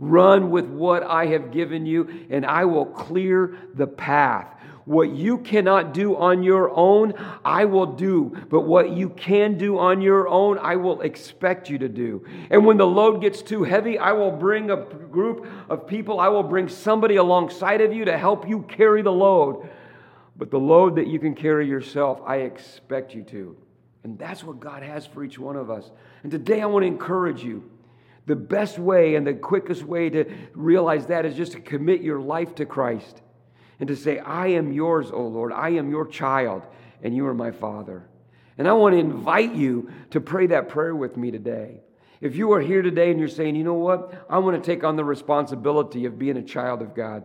Run 0.00 0.50
with 0.50 0.66
what 0.66 1.02
I 1.02 1.26
have 1.26 1.50
given 1.50 1.84
you, 1.84 2.26
and 2.30 2.46
I 2.46 2.64
will 2.66 2.86
clear 2.86 3.58
the 3.74 3.86
path. 3.86 4.57
What 4.88 5.10
you 5.10 5.36
cannot 5.36 5.92
do 5.92 6.16
on 6.16 6.42
your 6.42 6.70
own, 6.74 7.12
I 7.44 7.66
will 7.66 7.84
do. 7.84 8.34
But 8.48 8.62
what 8.62 8.88
you 8.88 9.10
can 9.10 9.58
do 9.58 9.78
on 9.78 10.00
your 10.00 10.26
own, 10.26 10.56
I 10.56 10.76
will 10.76 11.02
expect 11.02 11.68
you 11.68 11.76
to 11.76 11.90
do. 11.90 12.24
And 12.48 12.64
when 12.64 12.78
the 12.78 12.86
load 12.86 13.20
gets 13.20 13.42
too 13.42 13.64
heavy, 13.64 13.98
I 13.98 14.12
will 14.12 14.30
bring 14.30 14.70
a 14.70 14.76
group 14.78 15.46
of 15.68 15.86
people, 15.86 16.20
I 16.20 16.28
will 16.28 16.42
bring 16.42 16.70
somebody 16.70 17.16
alongside 17.16 17.82
of 17.82 17.92
you 17.92 18.06
to 18.06 18.16
help 18.16 18.48
you 18.48 18.62
carry 18.62 19.02
the 19.02 19.12
load. 19.12 19.68
But 20.38 20.50
the 20.50 20.58
load 20.58 20.96
that 20.96 21.06
you 21.06 21.18
can 21.18 21.34
carry 21.34 21.68
yourself, 21.68 22.22
I 22.24 22.36
expect 22.36 23.14
you 23.14 23.24
to. 23.24 23.58
And 24.04 24.18
that's 24.18 24.42
what 24.42 24.58
God 24.58 24.82
has 24.82 25.04
for 25.04 25.22
each 25.22 25.38
one 25.38 25.56
of 25.56 25.70
us. 25.70 25.90
And 26.22 26.32
today 26.32 26.62
I 26.62 26.66
want 26.66 26.84
to 26.84 26.86
encourage 26.86 27.44
you. 27.44 27.70
The 28.24 28.36
best 28.36 28.78
way 28.78 29.16
and 29.16 29.26
the 29.26 29.34
quickest 29.34 29.82
way 29.82 30.08
to 30.08 30.24
realize 30.54 31.04
that 31.08 31.26
is 31.26 31.36
just 31.36 31.52
to 31.52 31.60
commit 31.60 32.00
your 32.00 32.20
life 32.20 32.54
to 32.54 32.64
Christ 32.64 33.20
and 33.80 33.88
to 33.88 33.96
say, 33.96 34.18
I 34.18 34.48
am 34.48 34.72
yours, 34.72 35.10
O 35.10 35.22
Lord. 35.26 35.52
I 35.52 35.70
am 35.70 35.90
your 35.90 36.06
child, 36.06 36.66
and 37.02 37.14
you 37.14 37.26
are 37.26 37.34
my 37.34 37.50
father. 37.50 38.08
And 38.56 38.66
I 38.66 38.72
want 38.72 38.94
to 38.94 38.98
invite 38.98 39.54
you 39.54 39.90
to 40.10 40.20
pray 40.20 40.48
that 40.48 40.68
prayer 40.68 40.94
with 40.94 41.16
me 41.16 41.30
today. 41.30 41.80
If 42.20 42.34
you 42.34 42.52
are 42.52 42.60
here 42.60 42.82
today 42.82 43.10
and 43.10 43.20
you're 43.20 43.28
saying, 43.28 43.54
you 43.54 43.62
know 43.62 43.74
what? 43.74 44.26
I 44.28 44.38
want 44.38 44.62
to 44.62 44.66
take 44.74 44.82
on 44.82 44.96
the 44.96 45.04
responsibility 45.04 46.04
of 46.06 46.18
being 46.18 46.36
a 46.36 46.42
child 46.42 46.82
of 46.82 46.94
God. 46.94 47.24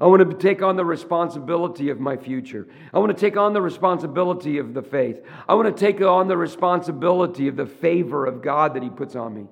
I 0.00 0.06
want 0.06 0.28
to 0.28 0.36
take 0.36 0.62
on 0.62 0.76
the 0.76 0.84
responsibility 0.84 1.90
of 1.90 2.00
my 2.00 2.16
future. 2.16 2.66
I 2.94 2.98
want 2.98 3.14
to 3.16 3.20
take 3.20 3.36
on 3.36 3.52
the 3.52 3.60
responsibility 3.60 4.56
of 4.56 4.72
the 4.72 4.82
faith. 4.82 5.22
I 5.46 5.54
want 5.54 5.76
to 5.76 5.78
take 5.78 6.00
on 6.00 6.28
the 6.28 6.36
responsibility 6.38 7.48
of 7.48 7.56
the 7.56 7.66
favor 7.66 8.24
of 8.24 8.40
God 8.40 8.72
that 8.74 8.82
He 8.82 8.88
puts 8.88 9.14
on 9.14 9.34
me. 9.34 9.46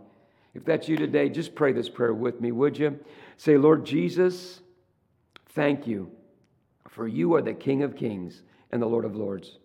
If 0.55 0.65
that's 0.65 0.89
you 0.89 0.97
today, 0.97 1.29
just 1.29 1.55
pray 1.55 1.73
this 1.73 1.91
prayer 1.91 2.15
with 2.15 2.41
me, 2.41 2.51
would 2.51 2.79
you? 2.79 2.99
Say, 3.37 3.59
Lord 3.59 3.85
Jesus, 3.85 4.61
thank 5.51 5.87
you 5.87 6.11
for 6.91 7.07
you 7.07 7.35
are 7.35 7.43
the 7.43 7.55
King 7.55 7.83
of 7.83 7.97
kings 7.97 8.43
and 8.71 8.83
the 8.83 8.87
Lord 8.87 9.05
of 9.05 9.17
lords. 9.17 9.59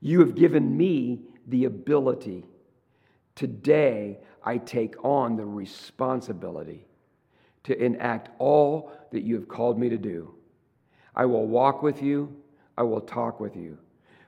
You 0.00 0.20
have 0.20 0.34
given 0.34 0.76
me 0.76 1.20
the 1.46 1.66
ability. 1.66 2.44
Today, 3.34 4.18
I 4.42 4.58
take 4.58 5.02
on 5.04 5.36
the 5.36 5.44
responsibility 5.44 6.86
to 7.64 7.82
enact 7.82 8.30
all 8.38 8.92
that 9.12 9.22
you 9.22 9.34
have 9.34 9.48
called 9.48 9.78
me 9.78 9.88
to 9.90 9.98
do. 9.98 10.34
I 11.14 11.26
will 11.26 11.46
walk 11.46 11.82
with 11.82 12.02
you, 12.02 12.34
I 12.76 12.82
will 12.82 13.00
talk 13.00 13.40
with 13.40 13.56
you, 13.56 13.76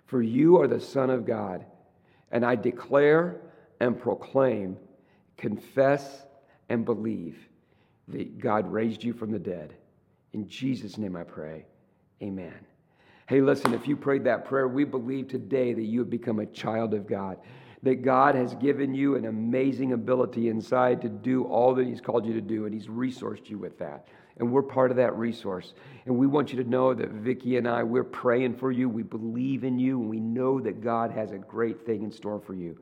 for 0.06 0.20
you 0.20 0.60
are 0.60 0.66
the 0.66 0.80
Son 0.80 1.08
of 1.08 1.24
God. 1.24 1.64
And 2.32 2.44
I 2.44 2.54
declare 2.54 3.40
and 3.80 3.98
proclaim, 3.98 4.76
confess 5.36 6.26
and 6.68 6.84
believe 6.84 7.48
that 8.08 8.38
God 8.38 8.70
raised 8.70 9.02
you 9.02 9.12
from 9.12 9.30
the 9.30 9.38
dead. 9.38 9.74
In 10.32 10.46
Jesus' 10.46 10.98
name 10.98 11.16
I 11.16 11.24
pray. 11.24 11.64
Amen. 12.22 12.54
Hey, 13.28 13.40
listen, 13.40 13.72
if 13.72 13.86
you 13.86 13.96
prayed 13.96 14.24
that 14.24 14.44
prayer, 14.44 14.68
we 14.68 14.84
believe 14.84 15.28
today 15.28 15.72
that 15.72 15.84
you 15.84 16.00
have 16.00 16.10
become 16.10 16.40
a 16.40 16.46
child 16.46 16.94
of 16.94 17.06
God, 17.06 17.38
that 17.82 18.02
God 18.02 18.34
has 18.34 18.54
given 18.56 18.94
you 18.94 19.14
an 19.14 19.24
amazing 19.24 19.92
ability 19.92 20.48
inside 20.48 21.00
to 21.02 21.08
do 21.08 21.44
all 21.44 21.74
that 21.76 21.86
He's 21.86 22.00
called 22.00 22.26
you 22.26 22.34
to 22.34 22.40
do, 22.40 22.66
and 22.66 22.74
He's 22.74 22.88
resourced 22.88 23.48
you 23.48 23.56
with 23.56 23.78
that. 23.78 24.08
And 24.38 24.50
we're 24.50 24.62
part 24.62 24.90
of 24.90 24.96
that 24.96 25.16
resource. 25.16 25.74
And 26.06 26.16
we 26.16 26.26
want 26.26 26.52
you 26.52 26.62
to 26.62 26.68
know 26.68 26.92
that 26.92 27.10
Vicki 27.10 27.56
and 27.56 27.68
I, 27.68 27.82
we're 27.82 28.04
praying 28.04 28.56
for 28.56 28.72
you. 28.72 28.88
We 28.88 29.02
believe 29.02 29.64
in 29.64 29.78
you, 29.78 30.00
and 30.00 30.10
we 30.10 30.20
know 30.20 30.60
that 30.60 30.82
God 30.82 31.10
has 31.12 31.30
a 31.30 31.38
great 31.38 31.86
thing 31.86 32.02
in 32.02 32.10
store 32.10 32.40
for 32.40 32.54
you. 32.54 32.78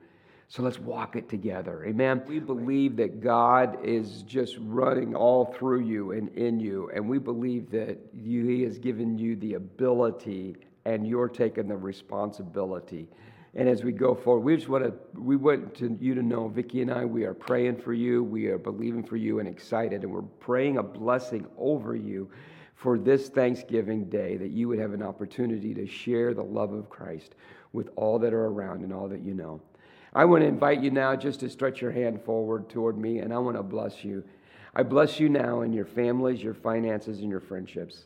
So 0.51 0.63
let's 0.63 0.79
walk 0.79 1.15
it 1.15 1.29
together. 1.29 1.85
Amen. 1.85 2.23
We 2.27 2.39
believe 2.39 2.97
that 2.97 3.21
God 3.21 3.85
is 3.85 4.23
just 4.23 4.57
running 4.61 5.15
all 5.15 5.45
through 5.45 5.81
you 5.81 6.13
and 6.13 6.31
in 6.31 6.59
you. 6.59 6.91
And 6.95 7.07
we 7.07 7.19
believe 7.19 7.71
that 7.73 7.99
you, 8.15 8.47
He 8.47 8.63
has 8.63 8.79
given 8.79 9.19
you 9.19 9.37
the 9.37 9.55
ability 9.55 10.57
and 10.87 11.07
you're 11.07 11.29
taking 11.29 11.69
the 11.69 11.77
responsibility. 11.77 13.09
And 13.55 13.69
as 13.69 13.85
we 13.85 13.93
go 13.93 14.15
forward, 14.15 14.41
we 14.41 14.57
just 14.57 14.71
want 14.71 14.85
to 14.85 14.95
we 15.21 15.37
want 15.37 15.75
to 15.77 15.99
you 16.01 16.15
to 16.15 16.23
know, 16.23 16.49
Vicki 16.49 16.81
and 16.81 16.91
I, 16.91 17.05
we 17.05 17.25
are 17.25 17.35
praying 17.35 17.77
for 17.77 17.93
you, 17.93 18.25
we 18.25 18.47
are 18.47 18.59
believing 18.59 19.03
for 19.03 19.17
you, 19.17 19.41
and 19.41 19.49
excited, 19.49 20.03
and 20.03 20.13
we're 20.13 20.23
praying 20.23 20.79
a 20.79 20.83
blessing 20.83 21.47
over 21.59 21.95
you 21.95 22.31
for 22.75 22.99
this 22.99 23.29
Thanksgiving 23.29 24.05
day 24.05 24.37
that 24.37 24.51
you 24.51 24.69
would 24.69 24.79
have 24.79 24.93
an 24.93 25.03
opportunity 25.03 25.75
to 25.75 25.87
share 25.87 26.33
the 26.33 26.43
love 26.43 26.73
of 26.73 26.89
Christ 26.89 27.35
with 27.73 27.91
all 27.97 28.19
that 28.21 28.33
are 28.33 28.47
around 28.47 28.83
and 28.83 28.93
all 28.93 29.09
that 29.09 29.21
you 29.21 29.35
know. 29.35 29.61
I 30.15 30.25
want 30.25 30.43
to 30.43 30.49
invite 30.49 30.83
you 30.83 30.91
now 30.91 31.15
just 31.17 31.41
to 31.41 31.51
stretch 31.51 31.81
your 31.81 31.91
hand 31.91 32.23
forward 32.23 32.69
toward 32.69 32.97
me, 32.97 33.19
and 33.19 33.33
I 33.33 33.39
want 33.39 33.57
to 33.57 33.63
bless 33.63 34.05
you. 34.05 34.25
I 34.75 34.83
bless 34.83 35.21
you 35.21 35.29
now 35.29 35.63
in 35.63 35.73
your 35.73 35.85
families, 35.85 36.43
your 36.43 36.55
finances, 36.55 37.21
and 37.21 37.31
your 37.31 37.41
friendships. 37.41 38.05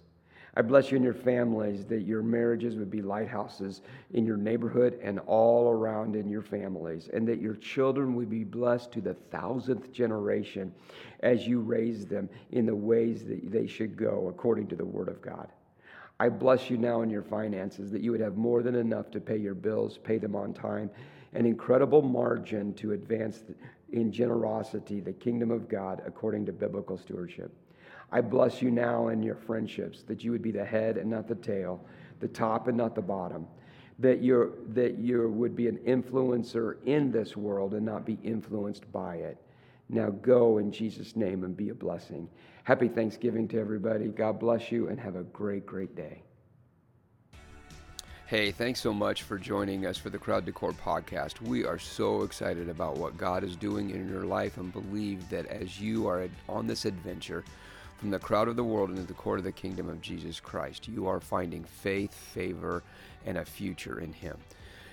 I 0.54 0.60
bless 0.60 0.90
you 0.90 0.98
in 0.98 1.02
your 1.02 1.14
families 1.14 1.86
that 1.86 2.02
your 2.02 2.22
marriages 2.22 2.76
would 2.76 2.90
be 2.90 3.00
lighthouses 3.00 3.80
in 4.12 4.26
your 4.26 4.36
neighborhood 4.36 4.98
and 5.02 5.18
all 5.20 5.70
around 5.70 6.14
in 6.14 6.28
your 6.28 6.42
families, 6.42 7.08
and 7.12 7.26
that 7.28 7.40
your 7.40 7.54
children 7.54 8.14
would 8.16 8.28
be 8.28 8.44
blessed 8.44 8.92
to 8.92 9.00
the 9.00 9.14
thousandth 9.30 9.92
generation 9.92 10.74
as 11.20 11.46
you 11.46 11.60
raise 11.60 12.04
them 12.04 12.28
in 12.50 12.66
the 12.66 12.74
ways 12.74 13.24
that 13.24 13.50
they 13.50 13.66
should 13.66 13.96
go 13.96 14.28
according 14.28 14.66
to 14.68 14.76
the 14.76 14.84
Word 14.84 15.08
of 15.08 15.22
God. 15.22 15.48
I 16.20 16.28
bless 16.28 16.68
you 16.68 16.76
now 16.76 17.00
in 17.00 17.10
your 17.10 17.22
finances 17.22 17.90
that 17.90 18.02
you 18.02 18.12
would 18.12 18.20
have 18.20 18.36
more 18.36 18.62
than 18.62 18.74
enough 18.74 19.10
to 19.12 19.20
pay 19.20 19.38
your 19.38 19.54
bills, 19.54 19.98
pay 19.98 20.18
them 20.18 20.36
on 20.36 20.52
time, 20.52 20.90
an 21.32 21.46
incredible 21.46 22.02
margin 22.02 22.74
to 22.74 22.92
advance 22.92 23.44
in 23.92 24.12
generosity 24.12 25.00
the 25.00 25.12
kingdom 25.12 25.50
of 25.50 25.68
God 25.68 26.02
according 26.06 26.46
to 26.46 26.52
biblical 26.52 26.98
stewardship. 26.98 27.52
I 28.10 28.20
bless 28.20 28.60
you 28.60 28.70
now 28.70 29.08
in 29.08 29.22
your 29.22 29.36
friendships, 29.36 30.02
that 30.02 30.22
you 30.22 30.32
would 30.32 30.42
be 30.42 30.50
the 30.50 30.64
head 30.64 30.98
and 30.98 31.10
not 31.10 31.28
the 31.28 31.34
tail, 31.34 31.82
the 32.20 32.28
top 32.28 32.68
and 32.68 32.76
not 32.76 32.94
the 32.94 33.02
bottom, 33.02 33.46
that, 33.98 34.20
you 34.20 34.54
that 34.68 34.98
you 34.98 35.30
would 35.30 35.56
be 35.56 35.68
an 35.68 35.78
influencer 35.78 36.76
in 36.84 37.10
this 37.10 37.36
world 37.36 37.72
and 37.72 37.86
not 37.86 38.04
be 38.04 38.18
influenced 38.22 38.90
by 38.92 39.16
it. 39.16 39.38
Now 39.88 40.10
go 40.10 40.58
in 40.58 40.70
Jesus' 40.72 41.16
name 41.16 41.44
and 41.44 41.56
be 41.56 41.70
a 41.70 41.74
blessing. 41.74 42.28
Happy 42.64 42.88
Thanksgiving 42.88 43.48
to 43.48 43.58
everybody. 43.58 44.06
God 44.08 44.38
bless 44.38 44.70
you 44.70 44.88
and 44.88 45.00
have 45.00 45.16
a 45.16 45.24
great, 45.24 45.66
great 45.66 45.96
day. 45.96 46.22
Hey, 48.32 48.50
thanks 48.50 48.80
so 48.80 48.94
much 48.94 49.24
for 49.24 49.36
joining 49.36 49.84
us 49.84 49.98
for 49.98 50.08
the 50.08 50.16
Crowd 50.16 50.46
to 50.46 50.52
Court 50.52 50.74
podcast. 50.82 51.42
We 51.42 51.66
are 51.66 51.78
so 51.78 52.22
excited 52.22 52.70
about 52.70 52.96
what 52.96 53.18
God 53.18 53.44
is 53.44 53.56
doing 53.56 53.90
in 53.90 54.08
your 54.08 54.24
life 54.24 54.56
and 54.56 54.72
believe 54.72 55.28
that 55.28 55.44
as 55.48 55.78
you 55.78 56.08
are 56.08 56.26
on 56.48 56.66
this 56.66 56.86
adventure, 56.86 57.44
from 57.98 58.08
the 58.08 58.18
crowd 58.18 58.48
of 58.48 58.56
the 58.56 58.64
world 58.64 58.88
into 58.88 59.02
the 59.02 59.12
court 59.12 59.38
of 59.38 59.44
the 59.44 59.52
kingdom 59.52 59.86
of 59.90 60.00
Jesus 60.00 60.40
Christ. 60.40 60.88
You 60.88 61.08
are 61.08 61.20
finding 61.20 61.62
faith, 61.62 62.14
favor, 62.14 62.82
and 63.26 63.36
a 63.36 63.44
future 63.44 64.00
in 64.00 64.14
Him. 64.14 64.38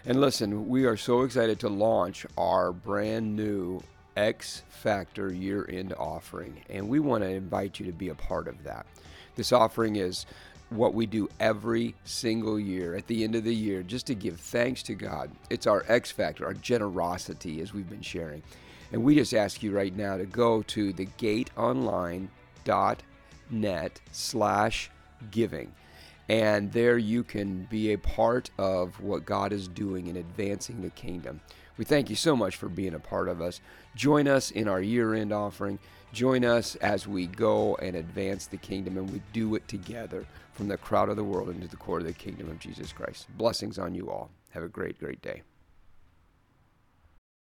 And 0.06 0.20
listen, 0.20 0.68
we 0.68 0.84
are 0.84 0.98
so 0.98 1.22
excited 1.22 1.62
to 1.62 1.70
launch 1.70 2.26
our 2.38 2.74
brand 2.74 3.38
new 3.38 3.82
X 4.18 4.64
Factor 4.68 5.32
year 5.32 5.66
end 5.70 5.94
offering, 5.94 6.62
and 6.70 6.90
we 6.90 7.00
want 7.00 7.24
to 7.24 7.30
invite 7.30 7.80
you 7.80 7.86
to 7.86 7.94
be 7.94 8.10
a 8.10 8.16
part 8.16 8.50
of 8.50 8.66
that. 8.66 8.86
This 9.40 9.54
offering 9.54 9.96
is 9.96 10.26
what 10.70 10.94
we 10.94 11.06
do 11.06 11.28
every 11.40 11.96
single 12.04 12.60
year 12.60 12.96
at 12.96 13.08
the 13.08 13.24
end 13.24 13.36
of 13.36 13.44
the 13.44 13.56
year 13.56 13.82
just 13.82 14.08
to 14.08 14.16
give 14.16 14.40
thanks 14.40 14.84
to 14.84 14.94
God. 14.94 15.32
It's 15.50 15.68
our 15.68 15.84
X 15.88 16.12
Factor, 16.12 16.46
our 16.46 16.54
generosity, 16.54 17.62
as 17.62 17.74
we've 17.74 17.90
been 17.90 18.02
sharing. 18.02 18.44
And 18.92 19.04
we 19.04 19.16
just 19.16 19.34
ask 19.34 19.62
you 19.64 19.72
right 19.72 19.96
now 19.96 20.18
to 20.18 20.26
go 20.26 20.62
to 20.64 20.94
the 20.94 21.06
Gate 21.18 21.50
Online 21.58 22.30
net 23.50 24.00
slash 24.12 24.92
giving. 25.32 25.74
And 26.28 26.72
there 26.72 26.98
you 26.98 27.24
can 27.24 27.68
be 27.72 27.94
a 27.94 27.98
part 27.98 28.52
of 28.60 29.00
what 29.02 29.26
God 29.26 29.52
is 29.52 29.68
doing 29.68 30.08
in 30.08 30.18
advancing 30.18 30.82
the 30.82 30.92
kingdom. 30.92 31.42
We 31.78 31.86
thank 31.86 32.10
you 32.10 32.16
so 32.16 32.36
much 32.36 32.58
for 32.58 32.70
being 32.70 32.94
a 32.94 33.00
part 33.00 33.28
of 33.28 33.42
us. 33.42 33.62
Join 33.96 34.28
us 34.28 34.52
in 34.52 34.68
our 34.68 34.82
year 34.82 35.16
end 35.16 35.32
offering. 35.32 35.80
Join 36.14 36.46
us 36.46 36.76
as 36.76 37.08
we 37.08 37.26
go 37.26 37.76
and 37.78 37.96
advance 37.96 38.48
the 38.48 38.58
kingdom, 38.58 38.98
and 38.98 39.10
we 39.10 39.22
do 39.34 39.56
it 39.56 39.68
together 39.68 40.26
from 40.60 40.68
the 40.68 40.76
crowd 40.76 41.08
of 41.08 41.16
the 41.16 41.24
world 41.24 41.48
into 41.48 41.70
the 41.70 41.78
court 41.78 42.02
of 42.02 42.08
the 42.10 42.14
kingdom 42.14 42.50
of 42.50 42.60
Jesus 42.60 42.92
Christ. 42.92 43.28
Blessings 43.38 43.80
on 43.80 43.96
you 43.96 44.10
all. 44.12 44.30
Have 44.50 44.62
a 44.62 44.68
great, 44.68 45.00
great 45.00 45.22
day. 45.22 45.42